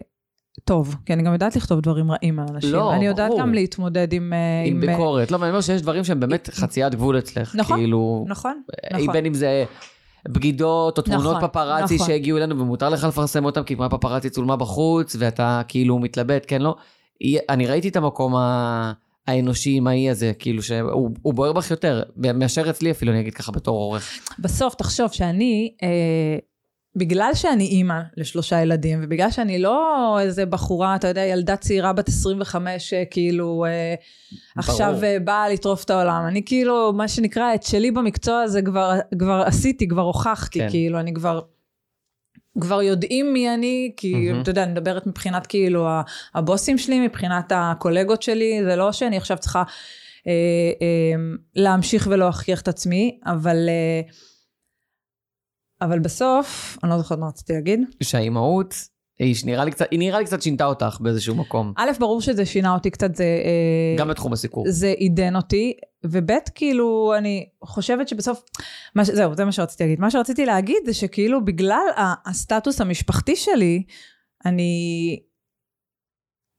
[0.64, 2.72] טוב, כי אני גם יודעת לכתוב דברים רעים על אנשים.
[2.72, 3.40] לא, אני יודעת ברור.
[3.40, 4.32] גם להתמודד עם...
[4.32, 5.30] אה, עם אה, ביקורת.
[5.30, 7.54] לא, ואני אומר שיש דברים שהם באמת חציית גבול אצלך.
[7.56, 9.12] נכון, כאילו, נכון, נכון.
[9.12, 9.64] בין אם זה
[10.28, 12.06] בגידות או תמונות נכון, פפראצי נכון.
[12.06, 16.62] שהגיעו אלינו ומותר לך לפרסם אותם כי תמונה פפראצי צולמה בחוץ ואתה כאילו מתלבט, כן,
[16.62, 16.76] לא?
[17.48, 18.92] אני ראיתי את המקום ה-
[19.26, 23.34] האנושי עם האי הזה, כאילו שהוא הוא בוער בך יותר, מאשר אצלי אפילו, אני אגיד
[23.34, 24.10] ככה בתור עורך.
[24.38, 25.88] בסוף, תחשוב שאני, אה,
[26.96, 32.08] בגלל שאני אימא לשלושה ילדים, ובגלל שאני לא איזה בחורה, אתה יודע, ילדה צעירה בת
[32.08, 33.94] 25, אה, כאילו, אה,
[34.56, 36.24] עכשיו אה, באה לטרוף את העולם.
[36.28, 40.70] אני כאילו, מה שנקרא, את שלי במקצוע הזה כבר, כבר עשיתי, כבר הוכחתי, כן.
[40.70, 41.40] כאילו, אני כבר...
[42.60, 44.42] כבר יודעים מי אני, כי מהמם.
[44.42, 45.88] אתה יודע, אני מדברת מבחינת כאילו
[46.34, 49.62] הבוסים שלי, מבחינת הקולגות שלי, זה לא שאני עכשיו צריכה
[50.26, 50.32] אה,
[50.82, 51.22] אה,
[51.56, 54.00] להמשיך ולהוכיח את עצמי, אבל, אה,
[55.82, 57.80] אבל בסוף, אני לא זוכרת מה רציתי להגיד.
[58.02, 58.74] שהאימהות,
[59.18, 61.72] היא נראה לי קצת, היא נראה לי קצת שינתה אותך באיזשהו מקום.
[61.76, 63.24] א', ברור שזה שינה אותי קצת, זה...
[63.24, 64.64] אה, גם בתחום הסיקור.
[64.68, 65.72] זה עידן אותי,
[66.04, 68.42] וב' כאילו אני חושבת שבסוף,
[68.94, 70.00] מה, ש- זהו, זה מה שרציתי להגיד.
[70.00, 71.86] מה שרציתי להגיד זה שכאילו בגלל
[72.26, 73.82] הסטטוס המשפחתי שלי,
[74.46, 75.20] אני...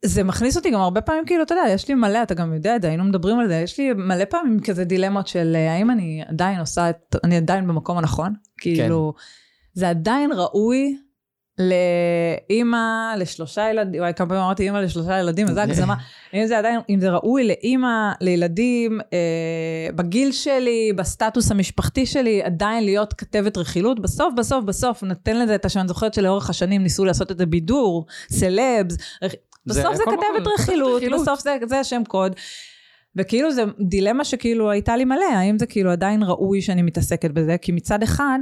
[0.06, 2.76] זה מכניס אותי גם הרבה פעמים, כאילו, אתה יודע, יש לי מלא, אתה גם יודע
[2.76, 5.92] את זה, היינו מדברים על זה, יש לי מלא פעמים כזה דילמות של אה, האם
[5.92, 8.34] אני עדיין עושה את, אני עדיין במקום הנכון?
[8.58, 9.14] כאילו,
[9.74, 10.98] זה עדיין ראוי
[11.60, 15.96] לאימא לשלושה ילדים, וואי, כמה פעמים אמרתי אימא לשלושה ילדים, אז זה הגזמה.
[16.34, 22.84] אם זה עדיין, אם זה ראוי לאימא, לילדים, אה, בגיל שלי, בסטטוס המשפחתי שלי, עדיין
[22.84, 27.32] להיות כתבת רכילות, בסוף, בסוף, בסוף, נותן לזה את השם, זוכרת שלאורך השנים ניסו לעשות
[27.32, 28.98] את זה בידור, סלבס,
[29.68, 31.04] זה בסוף זה הכל כתבת רכילות.
[31.14, 32.36] בסוף זה, זה השם קוד.
[33.16, 37.58] וכאילו זה דילמה שכאילו הייתה לי מלא, האם זה כאילו עדיין ראוי שאני מתעסקת בזה,
[37.62, 38.40] כי מצד אחד,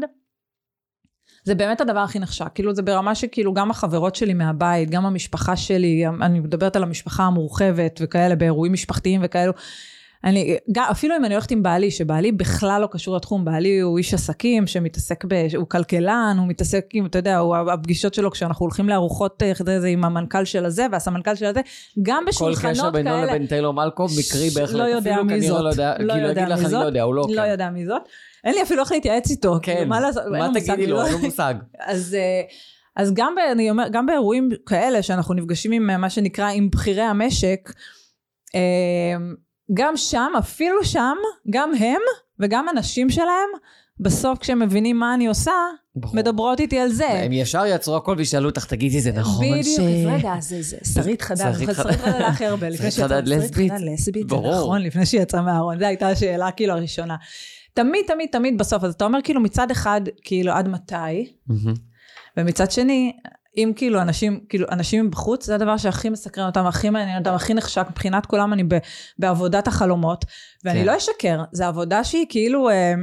[1.43, 5.55] זה באמת הדבר הכי נחשק, כאילו זה ברמה שכאילו גם החברות שלי מהבית, גם המשפחה
[5.55, 9.53] שלי, אני מדברת על המשפחה המורחבת וכאלה, באירועים משפחתיים וכאלו.
[10.25, 13.97] אני, גם, אפילו אם אני הולכת עם בעלי, שבעלי בכלל לא קשור לתחום, בעלי הוא
[13.97, 18.63] איש עסקים שמתעסק, ב, הוא כלכלן, הוא מתעסק עם, אתה יודע, הוא, הפגישות שלו כשאנחנו
[18.63, 21.61] הולכים לארוחות אחרי זה עם המנכ"ל של הזה והסמנכ"ל של הזה,
[22.01, 23.25] גם כל בשולחנות קשר בינו כאלה.
[23.25, 24.75] לבין טיילור מלקוב, מקרי בהחלט.
[24.75, 25.63] לא יודע מי זאת.
[25.63, 26.85] לא יודע, לא כאילו יודע להגיד לך, מי אני לא.
[26.85, 27.49] יודע, הוא לא לא כאן.
[27.49, 28.01] יודע מי זאת.
[28.43, 29.59] אין לי אפילו איך להתייעץ איתו.
[29.61, 30.23] כן, מה לעשות?
[30.31, 31.05] מה תגידי לו.
[31.05, 31.55] אין לו מושג.
[31.79, 32.41] אז, אה,
[32.95, 36.69] אז גם, ב, אני אומר, גם באירועים כאלה שאנחנו נפגשים עם אה, מה שנקרא עם
[36.69, 37.73] בכירי המשק,
[38.55, 39.17] אה,
[39.73, 41.15] גם שם, אפילו שם,
[41.49, 42.01] גם הם
[42.39, 43.49] וגם הנשים שלהם,
[43.99, 45.51] בסוף כשהם מבינים מה אני עושה,
[45.95, 46.15] ברור.
[46.15, 47.09] מדברות איתי על זה.
[47.09, 49.79] הם ישר יעצרו הכל וישאלו אותך, תגידי, זה נכון בדיוק, ש...
[49.79, 52.21] אז רגע, זה, זה, שרית חדד, שרית חדד.
[52.21, 53.07] הכי הרבה, לפני שרית שיצאה?
[53.07, 54.35] שרית חדד לסבית, זה.
[54.35, 57.15] נכון, לפני שהיא יצאה מהארון, זו הייתה השאלה כאילו הראשונה.
[57.73, 61.33] תמיד, תמיד, תמיד בסוף, אז אתה אומר כאילו מצד אחד, כאילו עד מתי.
[62.37, 63.13] ומצד שני,
[63.57, 67.53] אם כאילו אנשים, כאילו אנשים בחוץ, זה הדבר שהכי מסקרן אותם, הכי מעניין אותם, הכי
[67.53, 68.77] נחשק, מבחינת כולם אני ב,
[69.19, 70.25] בעבודת החלומות,
[70.63, 70.85] ואני כן.
[70.85, 72.93] לא אשקר, זו עבודה שהיא כאילו, אה,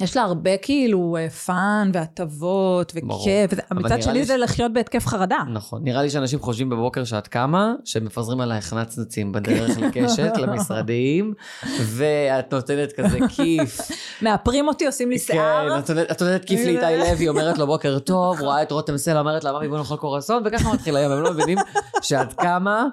[0.00, 2.92] יש לה הרבה כאילו אה, fun והטבות.
[2.96, 5.38] וכיף, וזה- אבל מצד נראה שני לי זה לחיות בהתקף חרדה.
[5.52, 5.80] נכון.
[5.84, 11.34] נראה לי שאנשים חושבים בבוקר שאת קמה, שמפזרים עלייך נצנצים בדרך לקשת, למשרדים,
[11.82, 13.80] ואת נותנת כזה כיף.
[14.22, 15.68] מאפרים אותי, עושים לי שיער.
[15.70, 18.96] כן, את נותנת- את נותנת כיף לאיתי לוי, אומרת לו בוקר טוב, רואה את רותם
[18.96, 21.58] סלע, אומרת לה, ממי בוא נאכל קורסון, וככה מתחיל היום, הם לא מבינים
[22.02, 22.86] שאת קמה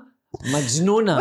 [0.45, 1.19] מג'נונה.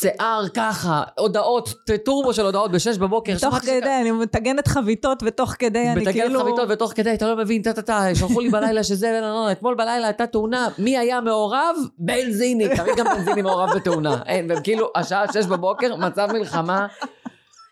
[0.00, 3.34] שיער ככה, הודעות, טורבו של הודעות בשש בבוקר.
[3.40, 6.40] תוך כדי, אני מטגנת חביתות, ותוך כדי אני כאילו...
[6.40, 9.34] חביתות ותוך כדי אתה לא מבין טה טה טה שלחו לי בלילה שזה לא, לא,
[9.34, 11.76] לא, אתמול בלילה הייתה תאונה מי היה מעורב?
[11.98, 16.86] בנזיני תמיד גם בנזיני מעורב בתאונה אין והם כאילו השעה שש בבוקר מצב מלחמה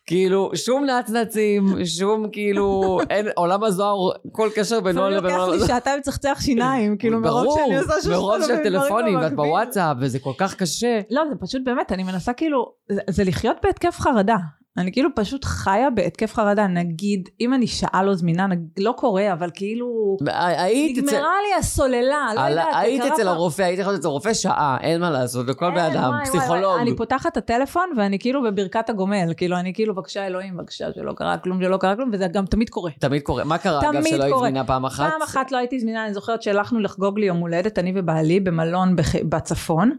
[0.07, 3.97] כאילו שום נצנצים שום כאילו אין עולם הזוהר
[4.33, 5.69] כל קשר בינו לבין לוקח עולם לי הזוהר.
[5.69, 9.37] שעתיים לצחצח שיניים, כאילו מרוב שאני עושה שש מרוב של טלפונים ואת במקביל.
[9.37, 13.57] בוואטסאפ וזה כל כך קשה לא, זה פשוט באמת, אני מנסה כאילו, זה, זה לחיות
[13.63, 14.37] בהתקף חרדה.
[14.79, 18.59] אני כאילו פשוט חיה בהתקף חרדה, נגיד, אם אני שעה לא זמינה, נג...
[18.79, 20.17] לא קורה, אבל כאילו...
[20.37, 21.07] היית אצל...
[21.07, 24.77] נגמרה לי הסוללה, לא יודעת, זה היית קרה אצל הרופא, היית יכולה אצל רופא שעה,
[24.81, 26.81] אין מה לעשות, לכל בן אדם, פסיכולוג.
[26.81, 31.13] אני פותחת את הטלפון ואני כאילו בברכת הגומל, כאילו, אני כאילו, בבקשה אלוהים, בבקשה שלא
[31.13, 32.91] קרה כלום, שלא קרה כלום, וזה גם תמיד קורה.
[32.99, 33.45] תמיד קורה.
[33.45, 34.37] מה קרה, אגב, שלא היית.
[34.39, 35.11] זמינה פעם אחת?
[35.11, 38.97] פעם אחת לא הייתי זמינה, אני זוכרת שהלכנו לחגוג לי יום הולדת, אני ובעלי, במלון
[38.97, 39.17] בח...
[39.17, 39.97] בצפון,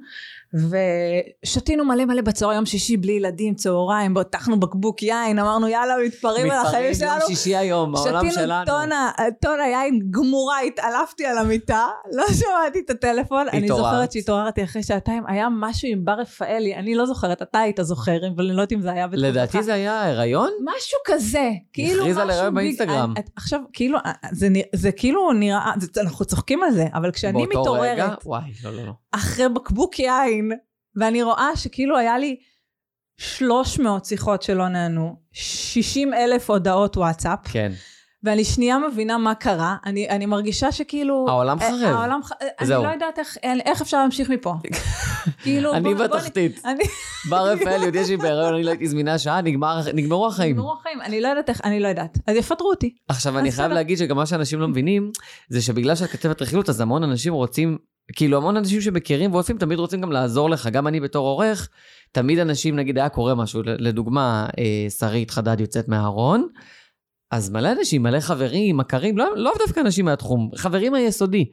[1.45, 6.51] ושתינו מלא מלא בצהר, יום שישי בלי ילדים, צהריים, פתחנו בקבוק יין, אמרנו יאללה, מתפרעים
[6.51, 7.35] על החיים מתפרעים יום שלנו.
[7.35, 8.65] שישי היום, העולם שתינו שלנו.
[8.65, 13.47] טונה, טונה יין גמורה, התעלפתי על המיטה, לא שמעתי את הטלפון.
[13.53, 13.67] אני.
[13.67, 18.17] זוכרת שהתעוררתי אחרי שעתיים, היה משהו עם בר רפאלי, אני לא זוכרת, אתה היית זוכר,
[18.35, 19.29] אבל אני לא יודעת אם זה היה בתקופתך.
[19.29, 20.49] לדעתי זה היה הריון?
[20.63, 23.13] משהו כזה, כאילו הכריז על משהו הריון באינסטגרם.
[23.19, 23.99] את- עכשיו, כאילו,
[24.31, 27.45] זה, נרא- זה כאילו נראה, אנחנו צוחקים על זה, אבל כשאני?
[27.45, 28.91] מתעוררת לא, לא, לא.
[29.11, 30.36] אחרי בקבוק יין,
[30.95, 32.35] ואני רואה שכאילו היה לי
[33.17, 37.71] 300 שיחות שלא נענו, 60 אלף הודעות וואטסאפ, כן.
[38.23, 41.25] ואני שנייה מבינה מה קרה, אני, אני מרגישה שכאילו...
[41.29, 41.95] העולם אה, חרב.
[41.95, 42.31] העולם ח...
[42.59, 42.83] אני זהו.
[42.83, 44.53] לא יודעת איך, איך אפשר להמשיך מפה.
[45.43, 46.65] כאילו, אני בוא- בוא בתחתית.
[46.65, 46.83] נ- אני...
[47.29, 50.55] בר רפאל יודע שהיא בהריון, אני לא הייתי זמינה שעה, נגמר- נגמרו החיים.
[50.55, 52.17] נגמרו החיים, אני לא יודעת איך, אני לא יודעת.
[52.27, 52.95] אז יפטרו אותי.
[53.07, 53.71] עכשיו, אני חייב.
[53.71, 55.11] להגיד שגם מה שאנשים לא מבינים,
[55.49, 57.77] זה שבגלל שאת כתבת רכילות, אז המון אנשים רוצים,
[58.13, 60.67] כאילו המון אנשים שמכירים ואוספים, תמיד רוצים גם לעזור לך.
[60.71, 61.69] גם אני בתור עורך,
[62.11, 66.47] תמיד אנשים, נגיד היה קורה משהו, לדוגמה, אה, שרית חדד יוצאת מהארון,
[67.31, 71.45] אז מלא אנשים, מלא חברים, מכרים, לא, לא דווקא אנשים מהתחום, חברים מהיסודי.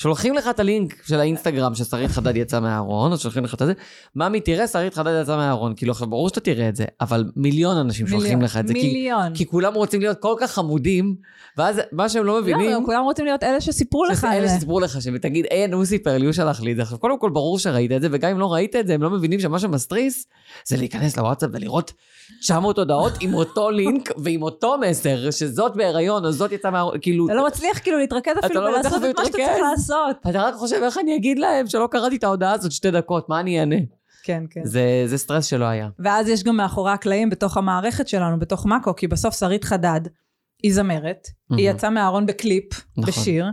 [0.00, 3.72] שולחים לך את הלינק של האינסטגרם ששרית חדד יצאה מהארון, אז שולחים לך את זה.
[4.16, 5.74] ממי, תראה, שרית חדד יצאה מהארון.
[5.76, 8.74] כאילו, עכשיו, ברור שאתה תראה את זה, אבל מיליון אנשים שולחים מיליון, לך את זה.
[8.74, 9.34] כי, מיליון.
[9.34, 11.16] כי כולם רוצים להיות כל כך חמודים,
[11.56, 14.56] ואז מה שהם לא מבינים, לא, כולם רוצים להיות אלה שסיפרו לך אלה זה.
[14.56, 16.82] שסיפרו לך, שתגיד, אין, הוא סיפר לי, הוא שלח לי את זה.
[16.82, 19.10] עכשיו, קודם כל, ברור שראית את זה, וגם אם לא ראית את זה, הם לא
[19.10, 20.26] מבינים שמה שמסטריס,
[20.64, 21.92] זה להיכנס לוואטסאפ ולראות
[22.40, 26.84] 900 הודעות עם אותו לינק ועם אותו מסר, שזאת בהיריון, או זאת יצאה מה...
[27.00, 29.89] כאילו, אתה לא מצליח כאילו להתרכז אפילו לא מצליח בלעשות את מה שאתה צריך להתרכז.
[29.90, 30.16] לעשות.
[30.30, 33.40] אתה רק חושב איך אני אגיד להם שלא קראתי את ההודעה הזאת שתי דקות, מה
[33.40, 33.76] אני אענה?
[34.22, 34.60] כן, כן.
[34.64, 35.88] זה, זה סטרס שלא היה.
[35.98, 40.00] ואז יש גם מאחורי הקלעים בתוך המערכת שלנו, בתוך מאקו, כי בסוף שרית חדד,
[40.62, 41.76] היא זמרת, היא מהמם.
[41.76, 43.04] יצאה מהארון בקליפ, נכון.
[43.04, 43.46] בשיר.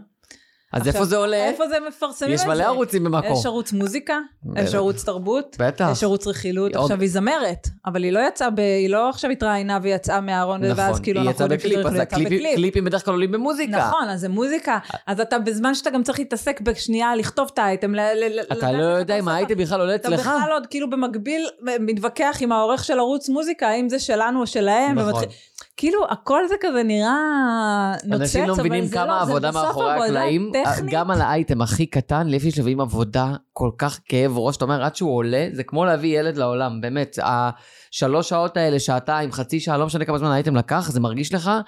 [0.73, 1.45] אז עכשיו, איפה זה עולה?
[1.45, 2.47] איפה זה מפרסמים את יש זה?
[2.47, 3.33] מלא ערוצים במאקו.
[3.39, 4.19] יש ערוץ מוזיקה,
[4.55, 5.89] יש ערוץ תרבות, בטח.
[5.91, 6.75] יש ערוץ רכילות.
[6.75, 8.59] עוד- עכשיו היא זמרת, אבל היא לא יצאה ב...
[8.59, 12.55] היא לא עכשיו התראיינה ויצאה מהארון, ואז נכון, כאילו אנחנו יודעים שזה רכילות, יצאה בקליפ.
[12.55, 13.77] קליפים בדרך כלל עולים במוזיקה.
[13.77, 14.77] נכון, אז זה מוזיקה.
[15.07, 19.19] אז אתה בזמן שאתה גם צריך להתעסק בשנייה, לכתוב את האייטם, ל- אתה לא יודע
[19.19, 19.55] אם האייטם.
[19.57, 20.19] בכלל עולה אתה אצלך?
[20.19, 21.47] בכלל עוד כאילו במקביל
[21.79, 24.97] מתווכח עם העורך של ערוץ מוזיקה, האם זה שלנו או שלהם.
[25.77, 27.15] כאילו, הכל זה כזה נראה
[28.03, 30.93] נוצץ, אנשים לא אבל מבינים זה כמה לא, זה עבודה בסוף מאחורי עבודה הקלעים, טכנית.
[30.93, 34.95] גם על האייטם הכי קטן, לפי שלבים עבודה כל כך כאב ראש, אתה אומר, עד
[34.95, 39.85] שהוא עולה, זה כמו להביא ילד לעולם, באמת, השלוש שעות האלה, שעתיים, חצי שעה, לא
[39.85, 41.61] משנה כמה זמן האייטם לקח, זה מרגיש לך אה,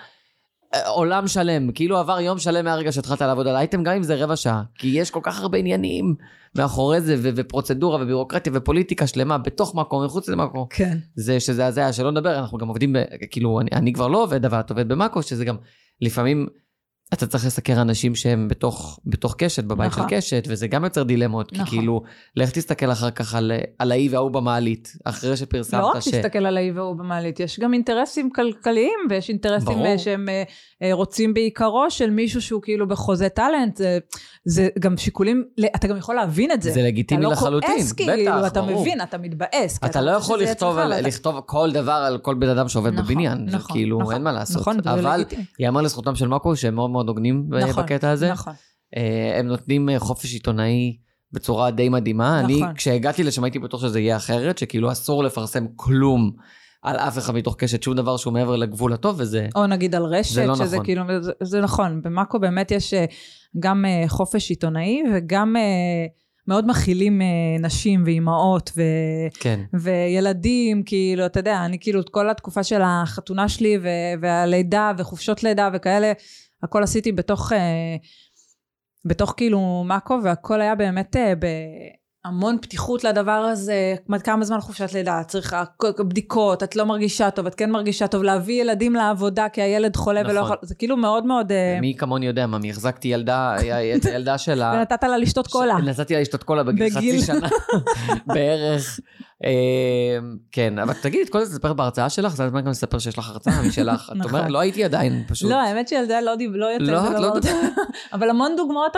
[0.87, 4.35] עולם שלם, כאילו עבר יום שלם מהרגע שהתחלת לעבוד על האייטם, גם אם זה רבע
[4.35, 6.15] שעה, כי יש כל כך הרבה עניינים
[6.55, 10.65] מאחורי זה, ו- ופרוצדורה ובירוקרטיה ופוליטיקה שלמה, בתוך מקום, מחוץ למקום.
[10.69, 10.97] כן.
[11.15, 12.97] זה שזה הזיה, שלא נדבר, אנחנו גם עובדים, ב,
[13.31, 15.55] כאילו, אני, אני כבר לא עובד, אבל את עובדת במאקו, שזה גם,
[16.01, 16.47] לפעמים
[17.13, 20.09] אתה צריך לסקר אנשים שהם בתוך, בתוך קשת, בבית נכון.
[20.09, 21.77] של קשת, וזה גם יוצר דילמות, כי נכון.
[21.77, 22.01] כאילו,
[22.35, 26.07] לך תסתכל אחר כך על, על האי וההוא במעלית, אחרי שפרסמת לא רק ש...
[26.07, 29.85] תסתכל על האי והוא במעלית, יש גם אינטרסים כלכליים, ויש אינטרסים ברור.
[29.85, 30.43] אה, שהם אה,
[30.83, 33.97] אה, רוצים בעיקרו של מישהו שהוא כאילו בחוזה טאלנט, זה,
[34.45, 35.43] זה גם שיקולים,
[35.75, 36.71] אתה גם יכול להבין את זה.
[36.71, 38.81] זה לגיטימי לחלוטין, אתה לא כועס כאילו, בטח, אתה ברור.
[38.81, 39.77] מבין, אתה מתבאס.
[39.77, 42.93] כי אתה לא יכול לכתוב, על, ואתה- לכתוב כל דבר על כל בן אדם שעובד
[42.93, 44.61] נכון, בבניין, נכון, כאילו, נכון, אין מה לעשות.
[44.61, 45.23] נכון, אבל.
[45.59, 48.31] ייאמר לזכותם של מאקו שהם מאוד מאוד הוגנים נכון, בקטע הזה.
[48.31, 48.53] נכון.
[48.97, 50.97] אה, הם נותנים אה, חופש עיתונאי
[51.31, 52.41] בצורה די מדהימה.
[52.41, 52.63] נכון.
[52.63, 56.31] אני, כשהגעתי לשם הייתי בטוח שזה יהיה אחרת, שכאילו אסור לפרסם כלום
[56.81, 59.47] על אף אחד מתוך קשת, שום דבר שהוא מעבר לגבול הטוב, וזה...
[59.55, 60.85] או נגיד על רשת, זה לא שזה נכון.
[60.85, 63.05] כאילו, זה, זה נכון, במאקו באמת יש אה,
[63.59, 65.61] גם אה, חופש עיתונאי וגם אה,
[66.47, 67.27] מאוד מכילים אה,
[67.59, 68.81] נשים ואימהות ו,
[69.39, 69.59] כן.
[69.73, 73.87] וילדים, כאילו, אתה יודע, אני כאילו, את כל התקופה של החתונה שלי ו,
[74.21, 76.11] והלידה וחופשות לידה וכאלה,
[76.63, 77.95] הכל עשיתי בתוך, אה,
[79.05, 81.33] בתוך כאילו מאקו, והכל היה באמת אה,
[82.25, 85.63] בהמון פתיחות לדבר הזה, כמה- זמן חופשת לידה, צריכה
[85.99, 90.21] בדיקות, את לא מרגישה טוב, את כן מרגישה טוב, להביא ילדים לעבודה כי הילד חולה
[90.21, 90.43] ולא נכון.
[90.45, 93.55] יכול, זה כאילו מאוד מאוד, אה, מי כמוני יודע, ממי, החזקתי ילדה,
[93.97, 94.73] את הילדה שלה.
[94.77, 95.77] ונתת לה לשתות קולה.
[95.77, 97.17] נתתי לה לשתות קולה בגיל בגיל.
[97.17, 97.47] חצי שנה
[98.33, 98.99] בערך.
[99.45, 100.19] אה,
[100.51, 103.29] כן, אבל תגידי, את כל זה תספר בהרצאה שלך, זה הזמן גם לספר שיש לך
[103.29, 104.09] הרצאה משלך.
[104.11, 104.35] את נכון.
[104.35, 105.51] אומרת, לא הייתי עדיין, פשוט.
[105.51, 107.33] לא, האמת שילדה לא לא יוצא את לא לא.
[108.13, 108.95] אבל המון דוגמאות,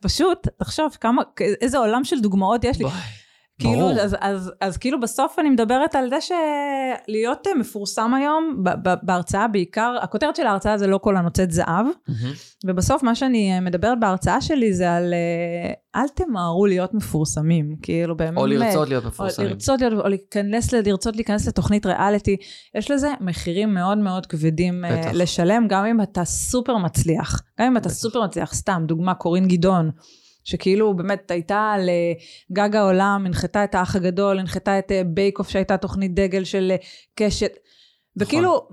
[0.00, 0.96] פשוט, תחשוב
[1.40, 2.84] איזה עולם של דוגמאות יש לי.
[3.62, 3.90] כאילו.
[3.90, 8.94] אז, אז, אז כאילו בסוף אני מדברת על זה שלהיות אה, מפורסם היום, ב- ב-
[9.02, 12.32] בהרצאה בעיקר, הכותרת של ההרצאה זה לא כל הנוצאת זהב, מהמם.
[12.66, 18.16] ובסוף מה שאני אה, מדברת בהרצאה שלי זה על אה, אל תמהרו להיות מפורסמים, כאילו
[18.16, 18.38] באמת.
[18.38, 19.48] או לרצות להיות או מפורסמים.
[19.48, 22.36] לרצות להיות, או להיכנס, לרצות להיכנס לתוכנית ריאליטי,
[22.74, 25.10] יש לזה מחירים מאוד מאוד כבדים בטח.
[25.14, 27.40] לשלם, גם אם אתה סופר מצליח.
[27.60, 27.98] גם אם אתה בטח.
[27.98, 29.90] סופר מצליח, סתם, דוגמה, קורין גדעון,
[30.44, 32.12] שכאילו באמת הייתה על אה,
[32.52, 36.68] גג העולם, הנחתה את האח הגדול, הנחתה את אה, בייק אוף שהייתה תוכנית דגל של
[36.70, 36.76] אה,
[37.14, 37.52] קשת.
[38.16, 38.68] וכאילו,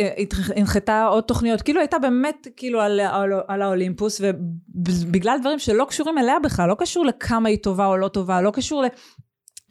[0.00, 0.22] אה,
[0.56, 6.18] הנחתה עוד תוכניות, כאילו הייתה באמת כאילו על, על, על האולימפוס, ובגלל דברים שלא קשורים
[6.18, 8.86] אליה בכלל, לא קשור לכמה היא טובה או לא טובה, לא קשור ל...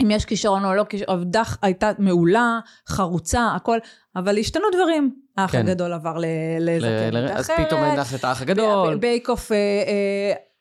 [0.04, 3.78] אם יש כישרון או לא כישרון, עבדה, הייתה מעולה, חרוצה, הכל,
[4.16, 5.16] אבל השתנו דברים.
[5.38, 5.60] האח כן.
[5.60, 6.26] הגדול עבר ל-
[6.60, 8.98] ל- ל- אז פתאום הנחת את האח הגדול.
[8.98, 9.52] בייק אוף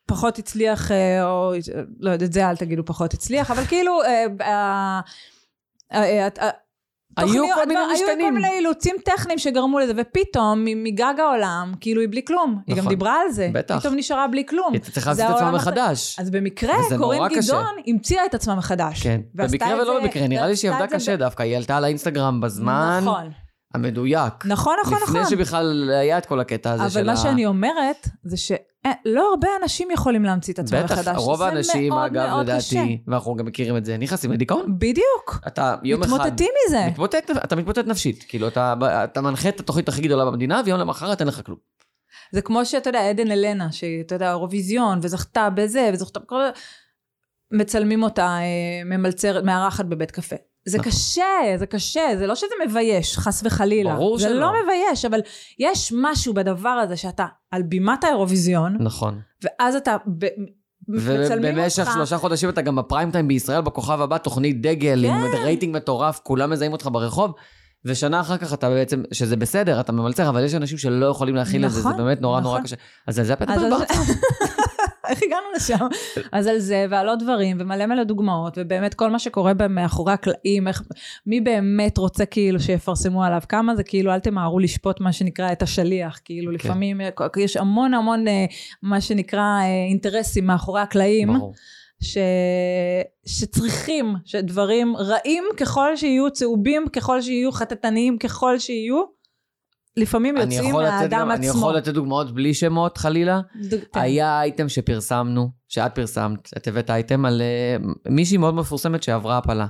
[0.06, 1.52] פחות הצליח, אה, או
[2.00, 4.00] לא יודעת, זה אל תגידו פחות הצליח, אבל כאילו,
[7.16, 8.34] היו כל מיני היו כל משתנים.
[8.34, 12.60] מיני אילוצים טכניים שגרמו לזה, ופתאום מגג העולם, כאילו היא בלי כלום.
[12.66, 12.88] היא גם נכון.
[12.88, 13.50] דיברה על זה.
[13.52, 13.78] בטח.
[13.80, 14.72] פתאום נשארה בלי כלום.
[14.72, 16.16] היא צריכה לעשות את עצמה מחדש.
[16.20, 17.40] אז במקרה, קורין קשה.
[17.40, 19.02] גדעון המציאה את עצמה מחדש.
[19.02, 21.80] כן, במקרה את ולא במקרה, נראה לי שהיא עבדה את זה קשה דווקא, היא עלתה
[21.80, 23.30] לאינסטגרם בזמן נכון,
[23.74, 24.46] המדויק.
[24.46, 25.16] נכון, נכון, נכון.
[25.20, 27.12] לפני שבכלל היה את כל הקטע הזה של אבל ה...
[27.12, 28.36] מה שאני אומרת, זה
[28.86, 30.98] שלא הרבה אנשים יכולים להמציא את עצמם מחדש.
[31.08, 32.40] בטח, רוב האנשים, אגב.
[32.40, 34.78] לדעתי, ואנחנו גם מכירים את זה, נכנסים לדיכאון.
[34.78, 35.40] בדיוק.
[35.46, 36.12] אתה יום אחד...
[36.12, 36.86] מתמוטטים מזה.
[36.86, 38.24] מתמוטט, אתה מתמוטט נפשית.
[38.28, 41.58] כאילו, אתה, אתה מנחה את התוכנית הכי גדולה במדינה, ויום למחרת אין לך כלום.
[42.32, 46.40] זה כמו שאתה יודע, עדן אלנה, שהיא, אתה יודע, אירוויזיון, וזכתה בזה, וזכתה בכל...
[47.50, 50.36] מצלמים אותה אה, ממלצרת, מארחת בבית קפה.
[50.68, 50.92] זה נכון.
[50.92, 53.94] קשה, זה קשה, זה לא שזה מבייש, חס וחלילה.
[53.94, 54.40] ברור זה שלא.
[54.40, 55.20] לא מבייש, אבל
[55.58, 59.20] יש משהו בדבר הזה שאתה על בימת האירוויזיון, נכון.
[59.42, 60.26] ואז אתה ב...
[60.88, 61.88] ובמשך.
[61.94, 65.36] שלושה חודשים אתה גם בפריים טיים בישראל, בכוכב הבא, תוכנית דגל, עם כן.
[65.42, 67.32] רייטינג מטורף, כולם מזהים אותך ברחוב.
[67.84, 71.64] ושנה אחר כך אתה בעצם, שזה בסדר, אתה ממלצר, אבל יש אנשים שלא יכולים להכיל
[71.66, 72.64] את זה, זה נכון, באמת נורא נורא נכון.
[72.64, 72.76] קשה.
[73.06, 73.96] אז על זה על בהרצאה.
[75.08, 75.86] איך הגענו לשם?
[76.32, 80.68] אז על זה ועל עוד דברים ומלא מלא דוגמאות ובאמת כל מה שקורה מאחורי הקלעים,
[80.68, 80.82] איך,
[81.26, 85.62] מי באמת רוצה כאילו שיפרסמו עליו, כמה זה כאילו אל תמהרו לשפוט מה שנקרא את
[85.62, 86.54] השליח, כאילו כן.
[86.54, 88.44] לפעמים אה, יש המון המון אה,
[88.82, 91.32] מה שנקרא אה, אינטרסים מאחורי הקלעים.
[91.32, 91.54] ברור.
[92.00, 92.18] ש...
[93.26, 99.02] שצריכים שדברים רעים ככל שיהיו, צהובים ככל שיהיו, חטטניים ככל שיהיו,
[99.96, 101.58] לפעמים אני יוצאים מהאדם גם- אני עצמו.
[101.60, 103.40] יכול לתת דוגמאות בלי שמות חלילה.
[103.62, 104.00] ד- כן.
[104.00, 107.76] היה אייטם שפרסמנו, שאת פרסמת, את הבאת אייטם על אה,
[108.10, 109.66] מישהי מאוד מפורסמת שעברה הפלה.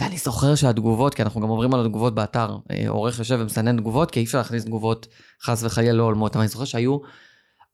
[0.00, 4.10] ואני זוכר שהתגובות, כי אנחנו גם עוברים על התגובות באתר, אה, עורך יושב ומסנן תגובות,
[4.10, 5.06] כי אי אפשר להכניס תגובות
[5.42, 6.98] חס וחלילה לא הולמות, אבל אני זוכר שהיו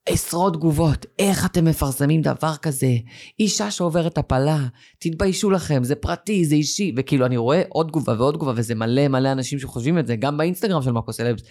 [0.06, 2.92] עשרות תגובות, איך אתם מפרסמים דבר כזה?
[3.40, 4.58] אישה שעוברת הפלה,
[4.98, 9.08] תתביישו לכם, זה פרטי, זה אישי, וכאילו אני רואה עוד תגובה ועוד תגובה, וזה מלא
[9.08, 11.42] מלא אנשים שחושבים את זה, גם באינסטגרם של מאקו סלבס.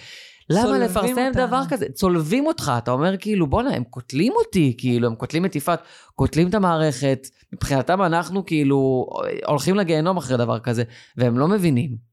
[0.49, 1.47] למה לפרסם אותנו.
[1.47, 1.85] דבר כזה?
[1.93, 5.81] צולבים אותך, אתה אומר כאילו, בואנה, הם קוטלים אותי, כאילו, הם קוטלים את יפעת,
[6.15, 9.09] קוטלים את המערכת, מבחינתם אנחנו כאילו
[9.45, 10.83] הולכים לגיהנום אחרי דבר כזה,
[11.17, 12.08] והם לא מבינים.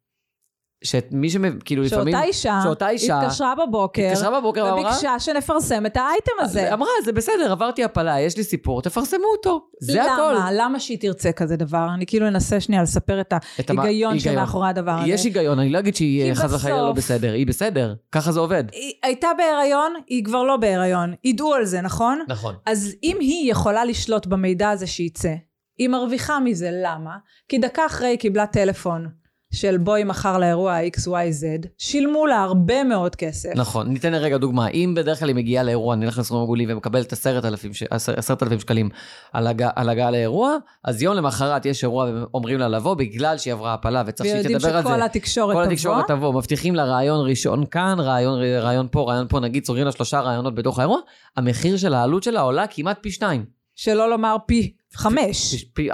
[0.84, 2.14] שמי שכאילו לפעמים...
[2.14, 6.74] שאותה אישה, שאותה אישה התקשרה בבוקר, התקשרה בבוקר ואמרה, וביקשה שנפרסם את האייטם הזה.
[6.74, 9.68] אמרה, זה בסדר, עברתי הפלה, יש לי סיפור, תפרסמו אותו.
[9.80, 10.34] זה הכל.
[10.36, 10.48] למה?
[10.52, 11.86] למה שהיא תרצה כזה דבר?
[11.94, 13.32] אני כאילו אנסה שנייה לספר את
[13.70, 14.34] המ- ההיגיון היגיון.
[14.34, 15.08] שמאחורי הדבר הזה.
[15.10, 18.64] יש היגיון, אני לא אגיד שהיא חס וחלילה לא בסדר, היא בסדר, ככה זה עובד.
[18.72, 21.14] היא הייתה בהיריון, היא כבר לא בהיריון.
[21.24, 22.20] ידעו על זה, נכון?
[22.28, 22.54] נכון.
[22.66, 25.34] אז אם היא יכולה לשלוט במידע הזה שייצא,
[25.78, 27.16] היא מרוויחה מזה, למה?
[27.48, 29.08] כי דקה אחרי היא קיבלה טלפון
[29.56, 33.48] של בואי מחר לאירוע XYZ, שילמו לה הרבה מאוד כסף.
[33.54, 34.68] נכון, ניתן רגע דוגמה.
[34.68, 38.88] אם בדרך כלל היא מגיעה לאירוע, נלך לסכום עגולים ומקבלת עשרת אלפים עשרת אלפים שקלים
[39.32, 43.52] על הגע- על הגעה לאירוע, אז יום למחרת יש אירוע ואומרים לה לבוא בגלל שהיא
[43.52, 44.88] עברה הפלה וצריך שהיא ויודעים תדבר על זה.
[44.88, 45.72] שכל התקשורת כל תבוא.
[45.72, 49.92] התקשורת תבוא, מבטיחים לה רעיון ראשון כאן, רעיון, רעיון פה, רעיון פה, נגיד סוגרים לה
[49.92, 50.98] שלושה רעיונות בתוך האירוע,
[51.36, 53.44] המחיר של העלות שלה עולה כמעט פי שניים.
[53.74, 55.54] שלא לומר פי חמש.
[55.54, 55.88] פי, פי,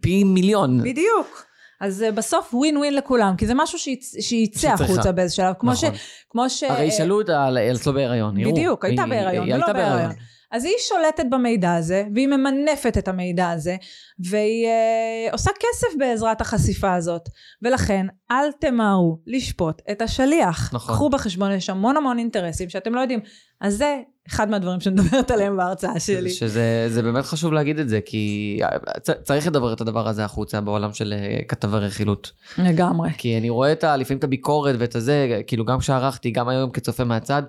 [0.00, 0.82] פי מיליון.
[0.82, 1.42] בדיוק.
[1.80, 3.78] אז אה, בסוף ווין ווין לכולם, כי זה משהו
[4.20, 4.68] שייצא.
[4.68, 5.52] החוצה באיזה שלב.
[5.58, 5.94] כמו נכון.
[5.94, 5.98] ש...
[6.30, 6.62] כמו ש...
[6.62, 8.52] הרי ישאלו אותה על אצלו בהיריון, יראו.
[8.52, 10.12] בדיוק, הייתה בהיריון היא ולא הייתה בהיריון.
[10.56, 13.76] אז היא שולטת במידע הזה, והיא ממנפת את המידע הזה,
[14.18, 17.28] והיא אה, עושה כסף בעזרת החשיפה הזאת.
[17.62, 20.70] ולכן, אל תמהרו לשפוט את השליח.
[20.74, 20.94] נכון.
[20.94, 23.20] קחו בחשבון, יש המון המון אינטרסים שאתם לא יודעים.
[23.60, 26.30] אז זה אחד מהדברים שאני מדברת עליהם בהרצאה שלי.
[26.30, 28.60] שזה זה באמת חשוב להגיד את זה, כי
[29.02, 32.32] צ- צריך לדבר את הדבר הזה החוצה בעולם של אה, כתבי רכילות.
[32.58, 33.10] לגמרי.
[33.18, 36.70] כי אני רואה את ה, לפעמים את הביקורת ואת הזה, כאילו גם כשערכתי, גם היום
[36.70, 37.42] כצופה מהצד,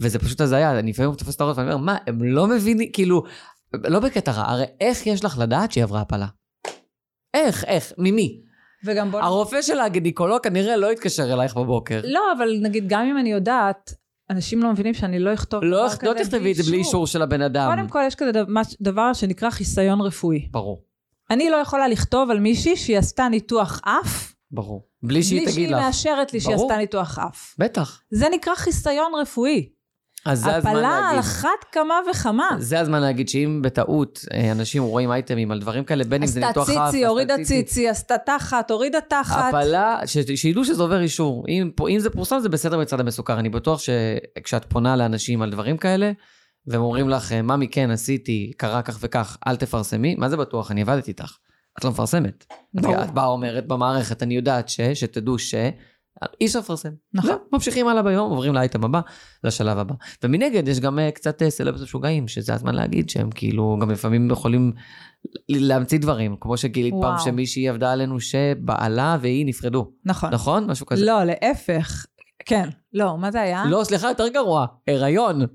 [0.00, 3.22] וזה פשוט הזיה, אני לפעמים תופס את הראש ואני אומר, מה, הם לא מבינים, כאילו,
[3.74, 6.26] לא בקטע רע, הרי איך יש לך לדעת שהיא עברה הפלה?
[7.34, 8.40] איך, איך, ממי?
[8.84, 9.20] וגם בוא...
[9.20, 12.00] הרופא של הגניקולוג כנראה לא יתקשר אלייך בבוקר.
[12.04, 13.94] לא, אבל נגיד, גם אם אני יודעת,
[14.30, 17.06] אנשים לא מבינים שאני לא אכתוב לא, דבר לא כזה תכתבי את זה בלי אישור
[17.06, 17.72] של הבן אדם.
[17.76, 20.48] קודם כל, יש כזה דבר, דבר שנקרא חיסיון רפואי.
[20.50, 20.84] ברור,
[21.30, 24.88] אני לא יכולה לכתוב על מישהי שהיא עשתה ניתוח אף, ברור.
[25.02, 25.82] בלי שהיא בלי תגיד שהיא לך.
[25.82, 26.66] מאשרת לי שהיא ברור.
[26.66, 27.54] עשתה ניתוח אף.
[27.58, 28.02] בטח.
[28.10, 29.68] זה נקרא חיסיון רפואי.
[30.26, 31.18] אז זה הזמן הפלה על להגיד.
[31.18, 32.48] אחת כמה וכמה.
[32.58, 36.40] זה הזמן להגיד שאם בטעות אה, אנשים רואים אייטמים על דברים כאלה, בין אם זה
[36.46, 39.54] ניתוח אף, ציצי, עשתה הורידה ציצי, עשתה תחת, הורידה תחת.
[39.54, 41.44] הפלה, ש- שידעו שזה עובר אישור.
[41.48, 43.38] אם, אם זה פורסם זה בסדר מצד המסוכר.
[43.38, 46.12] אני בטוח שכשאת פונה לאנשים על דברים כאלה,
[46.66, 50.70] והם אומרים לך, ממי כן עשיתי, קרה כך וכך, אל תפרסמי, מה זה בטוח?
[50.70, 51.36] אני עבדתי איתך.
[51.78, 52.44] את לא מפרסמת.
[52.74, 53.02] ברור.
[53.02, 55.54] את באה אומרת במערכת, אני יודעת ש, שתדעו ש...
[56.40, 56.90] אי אפשר לפרסם.
[57.14, 57.30] נכון.
[57.30, 59.00] זהו, ממשיכים הלאה ביום, עוברים לאייטם הבא,
[59.44, 59.94] לשלב הבא.
[60.24, 64.30] ומנגד, יש גם אה, קצת אה, סלבס משוגעים, שזה הזמן להגיד שהם כאילו גם לפעמים
[64.30, 64.72] יכולים
[65.48, 67.18] להמציא דברים, כמו שגילית פעם.
[67.18, 69.90] שמישהי עבדה עלינו שבעלה והיא נפרדו.
[70.04, 70.30] נכון.
[70.34, 70.70] נכון?
[70.70, 71.04] משהו כזה.
[71.04, 72.06] לא, להפך.
[72.44, 72.68] כן.
[72.92, 73.64] לא, מה זה היה?
[73.68, 74.66] לא, סליחה, יותר גרוע.
[74.88, 75.46] הריון.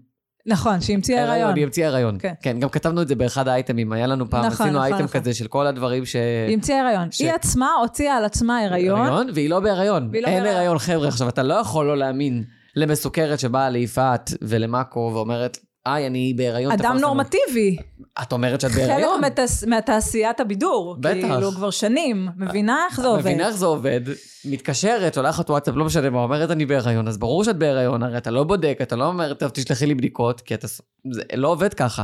[0.48, 1.56] נכון, שהמציאה הריון.
[1.56, 2.18] היא המציאה הריון.
[2.20, 2.34] כן.
[2.42, 3.92] כן, גם כתבנו את זה באחד האייטמים.
[3.92, 5.22] היה לנו פעם, נכון, עשינו נכון, אייטם נכון.
[5.22, 6.16] כזה של כל הדברים ש...
[6.48, 7.12] היא המציאה הריון.
[7.12, 9.30] ש- היא עצמה הוציאה על עצמה הריון.
[9.34, 10.10] והיא לא בהיריון.
[10.12, 10.46] והיא לא אין.
[10.46, 11.08] הריון, חבר'ה.
[11.08, 12.44] עכשיו, אתה לא יכול לא להאמין
[12.76, 15.58] למסוכרת שבאה ליפעת ולמאקו ואומרת,
[15.94, 17.78] היי, אני בהיריון, אדם תפרסמו." נורמטיבי.
[18.22, 19.22] את אומרת שאת חלק בהיריון.
[19.24, 20.96] מתעש- מהתעשיית הבידור.
[21.00, 21.28] בטח.
[21.28, 22.28] כאילו כבר שנים.
[22.38, 23.20] מבינה איך זה עובד?
[23.22, 24.02] מבינה איך זה עובד,
[24.46, 28.32] מתקשרת, שולחת וואטסאפ, לא משנה מה, אומרת אני בהיריון, אז ברור שאת בהיריון, הרי אתה
[28.32, 30.68] לא בודק, אתה לא אומר, טוב, תשלחי לי בדיקות, כי אתה...
[31.12, 32.04] זה לא עובד ככה.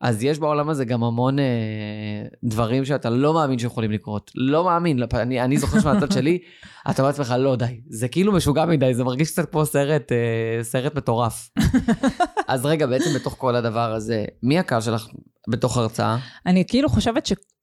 [0.00, 1.44] אז יש בעולם הזה גם המון אה,
[2.44, 4.30] דברים שאתה לא מאמין שיכולים לקרות.
[4.34, 4.98] לא מאמין.
[5.14, 6.38] אני, אני זוכר שמהצד שלי,
[6.90, 7.80] אתה אומר לעצמך, לא, די.
[7.88, 11.50] זה כאילו משוגע מדי, זה מרגיש קצת כמו סרט, אה, סרט מטורף.
[12.48, 15.08] אז רגע, בעצם בתוך כל הדבר הזה, מי הקהל שלך
[15.48, 16.16] בתוך הרצאה?
[16.46, 17.55] אני כאילו חושבת שכולם,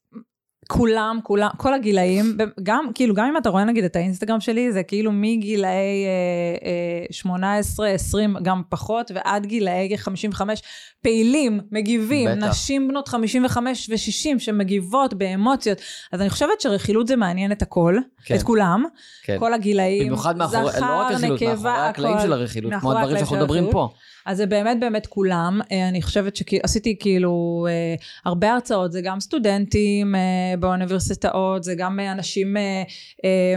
[0.68, 1.20] כולם,
[1.58, 6.06] כל הגילאים, גם, כאילו, גם אם אתה רואה נגיד את האינסטגרם שלי, זה כאילו מגילאי
[6.06, 10.62] אה, אה, 18, 20, גם פחות, ועד גילאי 55,
[11.02, 12.48] פעילים, מגיבים, בטח.
[12.48, 15.78] נשים בנות 55 ו-60 שמגיבות באמוציות.
[16.12, 18.36] אז אני חושבת שרכילות זה מעניין את הכל, כן.
[18.36, 18.84] את כולם,
[19.24, 19.40] כן.
[19.40, 22.20] כל הגילאים, במיוחד מאחורי, זכר, לא רק רכילות, נקבה, מאחורי הקלעים.
[22.20, 23.72] של הרכילות, כמו הדברים שאנחנו מדברים.
[23.72, 23.90] פה.
[24.26, 25.62] אז זה באמת באמת כולם.
[25.72, 27.96] אה, אני חושבת שעשיתי כאילו אה,
[28.26, 32.58] הרבה הרצאות, זה גם סטודנטים אה, באוניברסיטאות, זה גם אה, אנשים...
[32.58, 32.84] אה,
[33.26, 33.56] אה,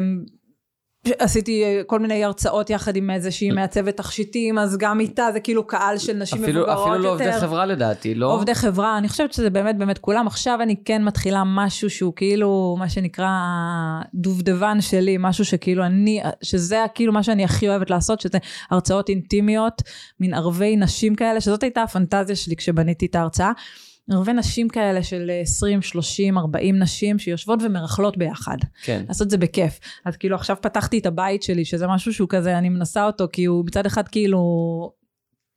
[1.19, 5.99] עשיתי כל מיני הרצאות יחד עם איזושהי מעצבת תכשיטים, אז גם איתה זה כאילו קהל
[5.99, 7.25] של נשים אפילו, מבוגרות אפילו לא יותר.
[7.25, 8.33] עובדי חברה לדעתי, לא?
[8.33, 10.27] עובדי חברה, אני חושבת שזה באמת באמת כולם.
[10.27, 13.31] עכשיו אני כן מתחילה משהו שהוא כאילו, מה שנקרא
[14.15, 18.39] דובדבן שלי, משהו שכאילו אני, שזה כאילו מה שאני הכי אוהבת לעשות, שזה
[18.71, 19.83] הרצאות אינטימיות,
[20.21, 23.53] מין ערבי נשים כאלה, שזאת הייתה הפנטזיה שלי כשבניתי את ההרצאה.
[24.11, 28.57] ערבי נשים כאלה של 20, 30, 40 נשים שיושבות ומרכלות ביחד.
[28.83, 29.05] כן.
[29.09, 29.79] לעשות את זה בכיף.
[30.05, 33.45] אז כאילו עכשיו פתחתי את הבית שלי, שזה משהו שהוא כזה, אני מנסה אותו, כי
[33.45, 34.39] הוא מצד אחד כאילו...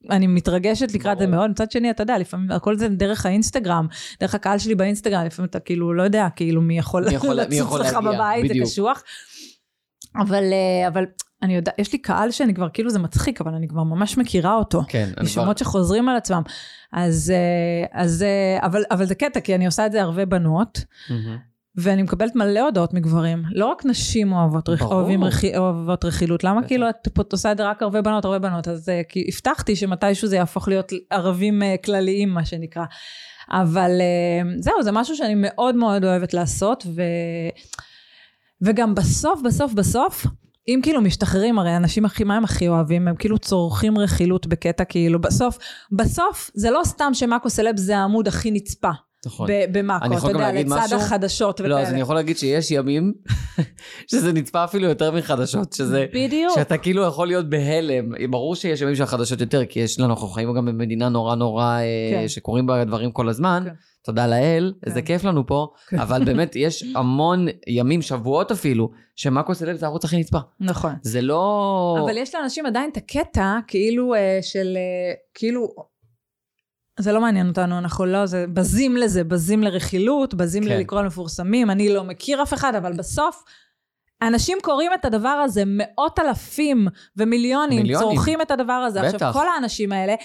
[0.09, 1.38] אני מתרגשת לקראת זה ברור.
[1.38, 3.88] מאוד, מצד שני, אתה יודע, לפעמים הכל זה דרך האינסטגרם,
[4.19, 7.55] דרך הקהל שלי באינסטגרם, לפעמים אתה כאילו לא יודע, כאילו מי יכול מי יכול- מי
[7.55, 8.65] יכול לצוץ לך להגיע, בבית, זה בדיוק.
[8.67, 9.03] קשוח.
[10.15, 11.05] אבל, אה, אבל
[11.41, 14.56] אני יודעת, יש לי קהל שאני כבר, כאילו זה מצחיק, אבל אני כבר ממש מכירה
[14.56, 14.82] אותו.
[14.88, 15.43] כן, אני כבר...
[15.43, 16.41] שמות שחוזרים על עצמם.
[16.93, 20.84] אז, אה, אז, אה, אבל, אבל זה קטע, כי אני עושה את זה הרבה בנות,
[21.10, 21.38] מהמם.
[21.75, 23.43] ואני מקבלת מלא הודעות מגברים.
[23.52, 24.82] לא רק נשים אוהבות, רכ...
[24.82, 24.93] ברור.
[24.93, 25.43] אוהבים רכ...
[25.58, 26.43] אוהבות רכילות.
[26.43, 26.63] למה.
[26.67, 28.67] כאילו את פה עושה את זה רק הרבה בנות, הרבה בנות?
[28.67, 32.84] אז uh, כי הבטחתי שמתישהו זה יהפוך להיות ערבים כלליים, מה שנקרא.
[33.52, 33.91] אבל
[34.60, 37.02] זהו, זה משהו שאני מאוד מאוד אוהבת לעשות, ו...
[38.62, 40.25] וגם בסוף, בסוף, בסוף,
[40.75, 43.08] אם כאילו משתחררים, הרי אנשים הכי, מה הם הכי אוהבים?
[43.08, 45.58] הם כאילו צורכים רכילות בקטע כאילו, בסוף,
[45.91, 48.91] בסוף זה לא סתם שמאקו סלב זה העמוד הכי נצפה.
[49.25, 49.49] נכון.
[49.71, 50.97] במאקו, אתה יודע, לצד משהו?
[50.97, 51.75] החדשות וכאלה.
[51.75, 53.13] לא, אז אני יכול להגיד שיש ימים
[54.12, 56.05] שזה נצפה אפילו יותר מחדשות, שזה...
[56.13, 56.53] בדיוק.
[56.55, 58.12] שאתה כאילו יכול להיות בהלם.
[58.29, 61.84] ברור שיש ימים שהחדשות יותר, כי יש לנו, אנחנו חיים גם במדינה נורא נורא, אה,
[62.12, 62.27] כן.
[62.27, 63.63] שקורים בה דברים כל הזמן.
[63.65, 63.73] כן.
[64.03, 64.89] תודה לאל, כן.
[64.89, 65.99] איזה כיף לנו פה, כן.
[65.99, 70.38] אבל באמת יש המון ימים, שבועות אפילו, שמאקו סלב זה הערוץ הכי נצפה.
[70.60, 70.93] נכון.
[71.01, 71.97] זה לא...
[72.05, 75.67] אבל יש לאנשים עדיין את הקטע, כאילו אה, של, אה, כאילו,
[76.99, 80.69] זה לא מעניין אותנו, אנחנו לא, זה בזים לזה, בזים לרכילות, בזים כן.
[80.69, 83.43] ללקרוא למפורסמים, אני לא מכיר אף אחד, אבל בסוף,
[84.21, 88.09] אנשים קוראים את הדבר הזה, מאות אלפים ומיליונים מיליונים.
[88.09, 88.99] צורכים את הדבר הזה.
[89.01, 89.13] בטח.
[89.13, 90.15] עכשיו, כל האנשים האלה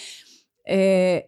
[0.68, 1.18] אה,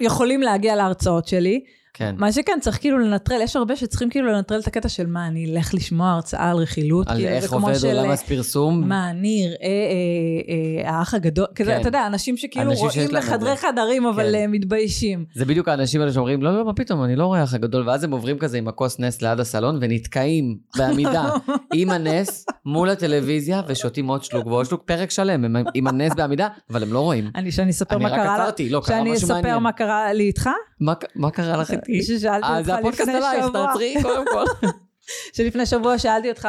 [0.00, 1.64] יכולים להגיע להרצאות שלי,
[2.02, 2.14] כן.
[2.18, 5.46] מה שכן, צריך כאילו לנטרל, יש הרבה שצריכים כאילו לנטרל את הקטע של מה, אני
[5.46, 8.88] אלך לשמוע הרצאה על רכילות, על כאילו, איך עובד של, עולם הפרסום.
[8.88, 11.80] מה, אני אראה אה, אה, האח הגדול, כזה, כן.
[11.80, 13.56] אתה יודע, אנשים שכאילו אנשים רואים זה.
[13.56, 14.34] חדרים, אבל כן.
[14.34, 15.24] אה, מתביישים.
[15.34, 18.04] זה בדיוק האנשים האלה שאומרים, לא, לא, מה פתאום, אני לא רואה אח הגדול, ואז
[18.04, 21.30] הם עוברים כזה עם הכוס נס ליד הסלון, ונתקעים בעמידה
[21.74, 26.48] עם הנס מול הטלוויזיה, ושותים עוד שלוק ועוד שלוק, פרק שלם, הם עם הנס בעמידה,
[26.70, 27.30] אבל הם לא רואים.
[27.34, 29.58] אני, שאני אספר מה קרה עצרתי, לא, שאני אספר.
[29.58, 30.50] מה קרה לי איתך,
[30.80, 31.91] מה, מה קרה לך איתי?
[32.02, 33.66] ששאלתי אה, אותך זה הפודקאסט לפני עלייך, שבוע.
[33.66, 34.44] תעצרי קודם כל.
[35.36, 36.48] שלפני שבוע שאלתי אותך,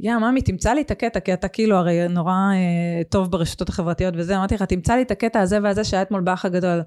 [0.00, 4.14] יא, ממי, תמצא לי את הקטע, כי אתה כאילו הרי נורא אה, טוב ברשתות החברתיות
[4.16, 6.82] וזה, אמרתי לך, תמצא לי את הקטע הזה והזה שהיה אתמול באח הגדול.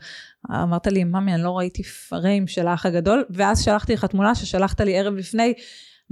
[0.51, 4.81] אמרת לי, ממי, אני לא ראיתי פריים של האח הגדול, ואז שלחתי לך תמונה ששלחת
[4.81, 5.53] לי ערב לפני,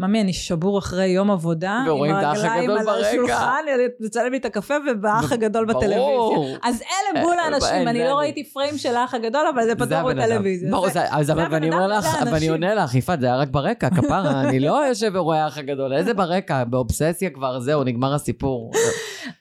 [0.02, 3.08] ממי, אני שבור אחרי יום עבודה, האח הרגליים על ברקע.
[3.08, 3.64] השולחן,
[3.99, 5.97] מצלם לי את הקפה ובאח הגדול בטלוויזיה.
[5.97, 6.56] ברור.
[6.64, 8.14] אז אלה בול אה, האנשים, אין, אני לא אני.
[8.14, 9.76] ראיתי פריים של האח הגדול, אבל זה
[10.12, 10.24] אדם.
[10.24, 10.72] בטלוויזיה.
[10.72, 12.47] ברור, אז אבל אדם, אומר לך, ואני.
[12.49, 16.14] עונה לך, יפעת, זה היה רק ברקע, כפרה, אני לא יושב ורואה האח הגדול, איזה
[16.14, 18.72] ברקע, באובססיה כבר, זהו, נגמר הסיפור.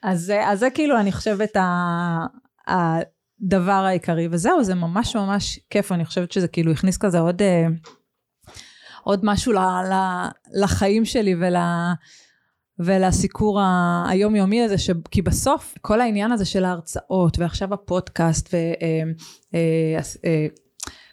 [0.02, 2.26] אז, זה- כאילו, אני חושבת, ה-
[2.66, 7.66] הדבר העיקרי, וזהו, זה ממש ממש כיף, אני חושבת שזה כאילו הכניס כזה עוד, אה,
[9.02, 9.94] עוד משהו ל, ל,
[10.62, 11.56] לחיים שלי ול...
[12.84, 13.60] ולסיקור
[14.08, 14.90] היומיומי הזה, ש...
[15.10, 18.56] כי בסוף כל העניין הזה של ההרצאות, ועכשיו הפודקאסט, ו...
[18.56, 19.02] אה,
[19.54, 20.46] אה, אה,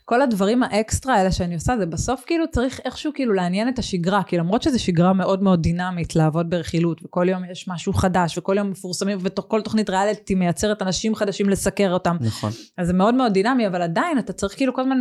[0.09, 4.23] כל הדברים האקסטרה האלה שאני עושה, זה בסוף כאילו צריך איכשהו כאילו לעניין את השגרה,
[4.23, 8.57] כי למרות שזו שגרה מאוד מאוד דינמית לעבוד ברכילות, וכל יום יש משהו חדש, וכל
[8.57, 12.17] יום מפורסמים, וכל תוכנית ריאליטי מייצרת אנשים חדשים לסקר אותם.
[12.21, 12.51] נכון.
[12.77, 14.97] אז זה מאוד מאוד דינמי, אבל עדיין אתה צריך כאילו כל הזמן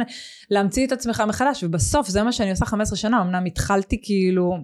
[0.50, 4.57] להמציא את עצמך מחדש, ובסוף זה מה שאני עושה 15 שנה, אמנם התחלתי כאילו,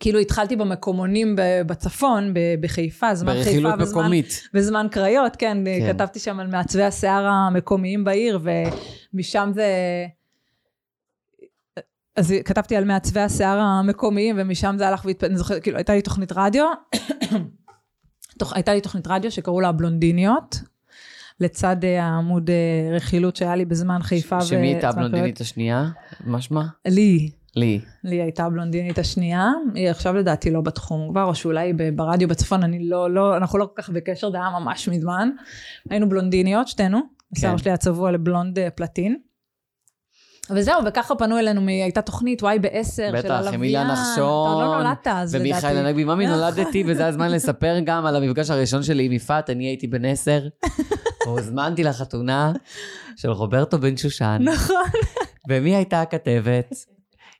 [0.00, 1.36] כאילו התחלתי במקומונים
[1.66, 4.48] בצפון, בחיפה, זמן חיפה ברכילות וזמן מקומית.
[4.54, 5.92] בזמן קריות, כן, כן.
[5.92, 8.40] כתבתי שם על מעצבי השיער המקומיים בעיר,
[9.12, 9.66] ומשם זה...
[12.16, 15.24] אז כתבתי על מעצבי השיער המקומיים, ומשם זה הלך והתפ...
[15.24, 16.66] אני זוכרת, כאילו, הייתה לי תוכנית רדיו,
[18.38, 18.52] תוכ...
[18.52, 20.60] הייתה לי תוכנית רדיו שקראו לה הבלונדיניות,
[21.40, 24.40] לצד אה, העמוד אה, רכילות שהיה לי בזמן חיפה.
[24.40, 25.88] שמי הייתה הבלונדינית השנייה?
[26.24, 26.66] מה שמה?
[26.86, 27.30] לי.
[27.56, 27.80] לי.
[28.04, 32.88] לי הייתה הבלונדינית השנייה, היא עכשיו לדעתי לא בתחום כבר, או שאולי ברדיו בצפון, אני
[32.88, 35.30] לא, לא, אנחנו לא כל כך בקשר, זה היה ממש מזמן.
[35.90, 37.00] היינו בלונדיניות, שתינו,
[37.36, 39.16] השיער שלי היה צבוע לבלונד אה, פלטין.
[40.50, 43.62] וזהו, וככה פנו אלינו, הייתה תוכנית וואי בעשר של בטח, הלוויין.
[43.62, 44.58] איליה נחשון.
[44.58, 45.50] אתה לא נולדת אז, לדעתי.
[45.50, 49.64] ומיכאל הנגבי, ממי נולדתי, וזה הזמן לספר גם על המפגש הראשון שלי עם יפעת, אני
[49.64, 50.48] הייתי בן עשר,
[51.26, 52.52] והוזמנתי לחתונה
[53.16, 54.38] של רוברטו בן שושן.
[54.40, 55.00] נכון.
[55.48, 56.74] ומי הייתה הכתבת?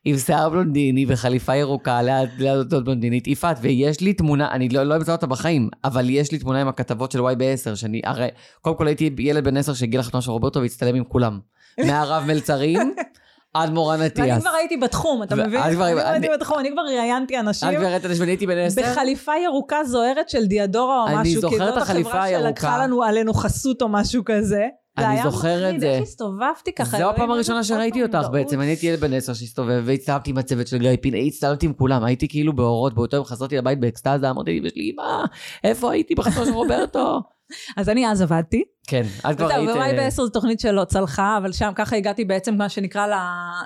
[0.05, 4.95] עם שיער בלונדיני וחליפה ירוקה ליד אותו בלונדינית, יפעת, ויש לי תמונה, אני לא לא
[4.95, 8.27] אמצא אותה בחיים, אבל יש לי תמונה עם הכתבות של וואי ב-10, שאני, הרי,
[8.61, 11.39] קודם כל הייתי ילד בן 10 שהגיע לחתונה של רוברטו והצטלם עם כולם.
[11.85, 12.93] מהרב מלצרים
[13.53, 14.41] עד מורן ואני אטיאס.
[14.41, 15.61] כבר הייתי בתחום, אתה מבין?
[15.61, 17.69] אני כבר אני- הייתי בתחום, אני כבר ראיינתי אנשים.
[17.69, 18.81] את כבר ראית שאני הייתי בן 10?
[18.81, 22.27] בחליפה ירוקה זוהרת של דיאדורה או אני משהו, כי את זאת החברה.
[22.29, 24.65] שלקחה לנו עלינו חסות או משהו כזה.
[24.99, 25.89] זה אני היה זוכר את מחריד, זה.
[25.89, 26.97] איך הסתובבתי ככה.
[26.97, 28.27] זו הפעם הראשונה שראיתי אותך.
[28.31, 31.73] בעצם, אני הייתי ילד בן 10 שהסתובב, והצטלמתי עם הצוות של גיא פינאי, הצטלמתי עם
[31.73, 35.25] כולם, הייתי כאילו באורות, באותו יום חזרתי לבית באקסטזה, אמרתי לאמא שלי, אמא,
[35.63, 37.21] איפה הייתי בחתונה של רוברטו?
[37.77, 38.63] אז אני אז עבדתי.
[38.87, 39.69] כן, את כבר היית...
[39.69, 43.07] ווואי אה, בעשר זו תוכנית שלא צלחה, אבל שם ככה הגעתי בעצם, מה שנקרא,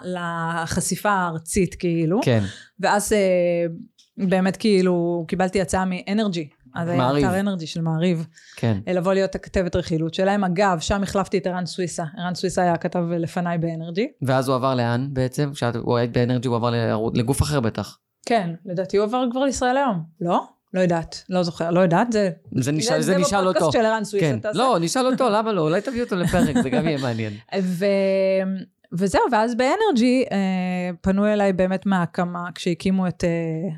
[0.04, 2.20] לחשיפה הארצית, כאילו.
[2.24, 2.44] כן,
[2.80, 3.66] ואז אה,
[4.28, 6.50] באמת כאילו קיבלתי הצעה מאנרג'י.
[6.76, 7.20] אז היה.
[7.20, 8.78] אתר אנרג'י של מעריב, כן.
[8.88, 10.44] אה, לבוא להיות הכתבת רכילות שלהם.
[10.44, 12.04] אגב, שם החלפתי את ערן סוויסה.
[12.18, 14.12] ערן סוויסה היה הכתב לפניי באנרג'י.
[14.22, 15.52] ואז הוא עבר לאן בעצם?
[15.54, 16.70] כשאת הוא היית באנרג'י הוא עבר
[17.14, 17.98] לגוף אחר בטח.
[18.26, 20.04] כן, לדעתי הוא עבר כבר לישראל היום.
[20.22, 20.46] לא?
[20.74, 22.30] לא יודעת, לא זוכר, לא יודעת, זה...
[22.56, 23.72] זה נשאל זה נשאל בפודקאסט אותו.
[23.72, 24.40] של ערן סוויסה.
[24.44, 24.50] כן.
[24.54, 25.62] לא, נשאל אותו, למה לא?
[25.62, 27.34] אולי תביא אותו לפרק, זה גם יהיה מעניין.
[27.62, 27.86] ו...
[28.92, 33.70] וזהו, ואז באנרג'י אה, פנו אליי באמת מההקמה, כשהקימו את אה,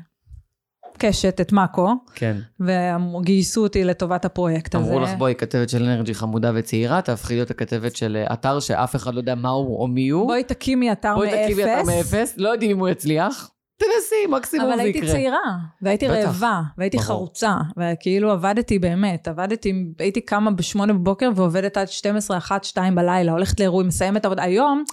[0.98, 2.36] קשת, את מאקו, כן.
[2.60, 4.84] וגייסו אותי לטובת הפרויקט הזה.
[4.84, 8.96] אמרו לך, בואי, כתבת של אנרג'י חמודה וצעירה, תהפכי להיות הכתבת של אה, אתר שאף
[8.96, 10.26] אחד לא יודע מה הוא או מי הוא.
[10.26, 12.14] בואי תקימי אתר בואי תקימי אתר מאפס.
[12.14, 13.50] מאפס, לא יודעים אם הוא יצליח.
[13.76, 15.10] תנסי, מקסימום אבל זה הייתי יקרה.
[15.10, 15.38] צעירה,
[15.82, 16.16] והייתי בטח.
[16.16, 17.08] רעבה, והייתי ברור.
[17.08, 23.32] חרוצה, וכאילו עבדתי באמת, עבדתי, הייתי קמה בשמונה בבוקר ועובדת עד 12, 1, 2 בלילה,
[23.32, 24.42] הולכת לאירועים, מסיימת עבודה.
[24.42, 24.84] היום,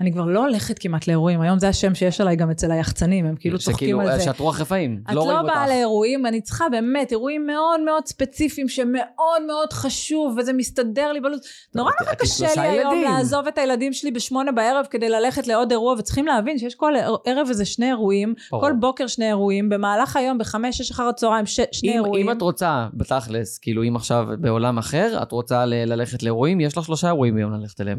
[0.00, 3.34] אני כבר לא הולכת כמעט לאירועים, היום זה השם שיש עליי גם אצל היחצנים, הם
[3.36, 4.24] כאילו צוחקים שכאילו, על זה.
[4.24, 5.52] שאת רוח רפאים, את לא רואים לא אותך.
[5.54, 11.20] באה לאירועים, אני צריכה באמת אירועים מאוד מאוד ספציפיים שמאוד מאוד חשוב, וזה מסתדר לי
[11.20, 11.40] בלו"ז.
[11.74, 13.02] נורא את- נורא את עם קשה לי היום.
[13.04, 16.92] לעזוב את הילדים שלי בשמונה בערב כדי ללכת לעוד אירוע, וצריכים להבין שיש כל
[17.26, 18.34] ערב איזה שני אירועים.
[18.50, 22.28] כל בוקר שני אירועים, במהלך היום בחמש, שש אחר הצהריים שני אירועים.
[22.28, 26.84] אם את רוצה, בתכלס, כאילו אם עכשיו בעולם אחר, את רוצה ללכת לאירועים, יש לך
[26.84, 27.98] שלושה אירועים ביום ללכת אליהם.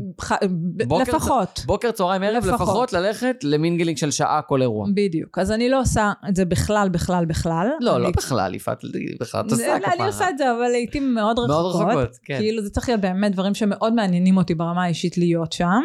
[1.02, 1.60] לפחות.
[1.66, 2.54] בוקר בוקר, צהריים, ערב, לפחות.
[2.68, 4.88] לפחות ללכת למינגלינג של שעה כל אירוע.
[4.94, 5.38] בדיוק.
[5.38, 7.68] אז אני לא עושה את זה בכלל, בכלל, בכלל.
[7.80, 8.82] לא, אני- לא בכלל, יפעת,
[9.20, 9.94] בכלל, את עושה לא, כפרה.
[9.94, 11.50] אני עושה את זה, אבל לעיתים מאוד רחוקות.
[11.50, 12.38] מאוד רחוקות, כן.
[12.38, 15.82] כאילו, זה צריך להיות באמת דברים שמאוד מעניינים אותי ברמה האישית להיות שם.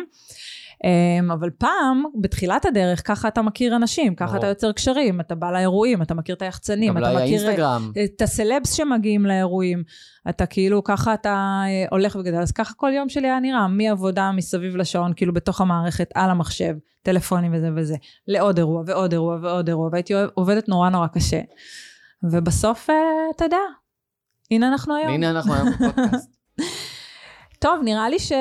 [0.84, 4.38] אמ, אבל פעם, בתחילת הדרך, ככה אתה מכיר אנשים, ככה ברור.
[4.38, 7.78] אתה יוצר קשרים, אתה בא לאירועים, אתה מכיר את היחצנים, אתה לא מכיר אה.
[8.04, 9.82] את הסלבס שמגיעים לאירועים,
[10.28, 14.32] אתה כאילו, ככה אתה אה, הולך וגדל, אז ככה כל יום שלי היה נראה, מעבודה
[14.32, 17.96] מסביב לשעון, כאילו בתוך המערכת, על המחשב, טלפונים וזה וזה,
[18.28, 21.40] לעוד אירוע ועוד אירוע ועוד אירוע, והייתי עובדת נורא נורא קשה.
[22.22, 22.96] ובסוף, אה,
[23.36, 23.56] אתה יודע,
[24.50, 25.12] הנה אנחנו היום.
[25.12, 26.36] הנה אנחנו היום בפודקאסט.
[27.58, 28.32] טוב, נראה לי ש...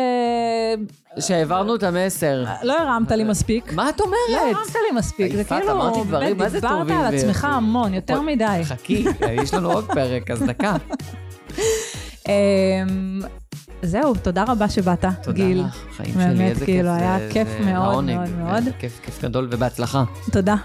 [1.20, 2.46] שהעברנו את המסר.
[2.64, 3.74] לא הרמת לי מספיק.
[3.74, 4.56] מה את לא אומרת?
[4.56, 8.62] הרמת לי מספיק, זה כאילו, באמת דיברת על עצמך המון, יותר מדי.
[8.64, 9.06] חכי,
[9.44, 10.76] יש לנו עוד פרק, אז דקה.
[12.28, 13.22] אמ,
[13.82, 15.64] זהו, תודה רבה שבאת, תודה גיל.
[15.64, 16.76] לך, חיים באמת, שלי, איזה כיף.
[16.76, 18.04] כאילו, זה- היה כיף מאוד.
[18.06, 18.64] מאוד מאוד.
[18.80, 20.04] כיף גדול ובהצלחה.
[20.32, 20.56] תודה.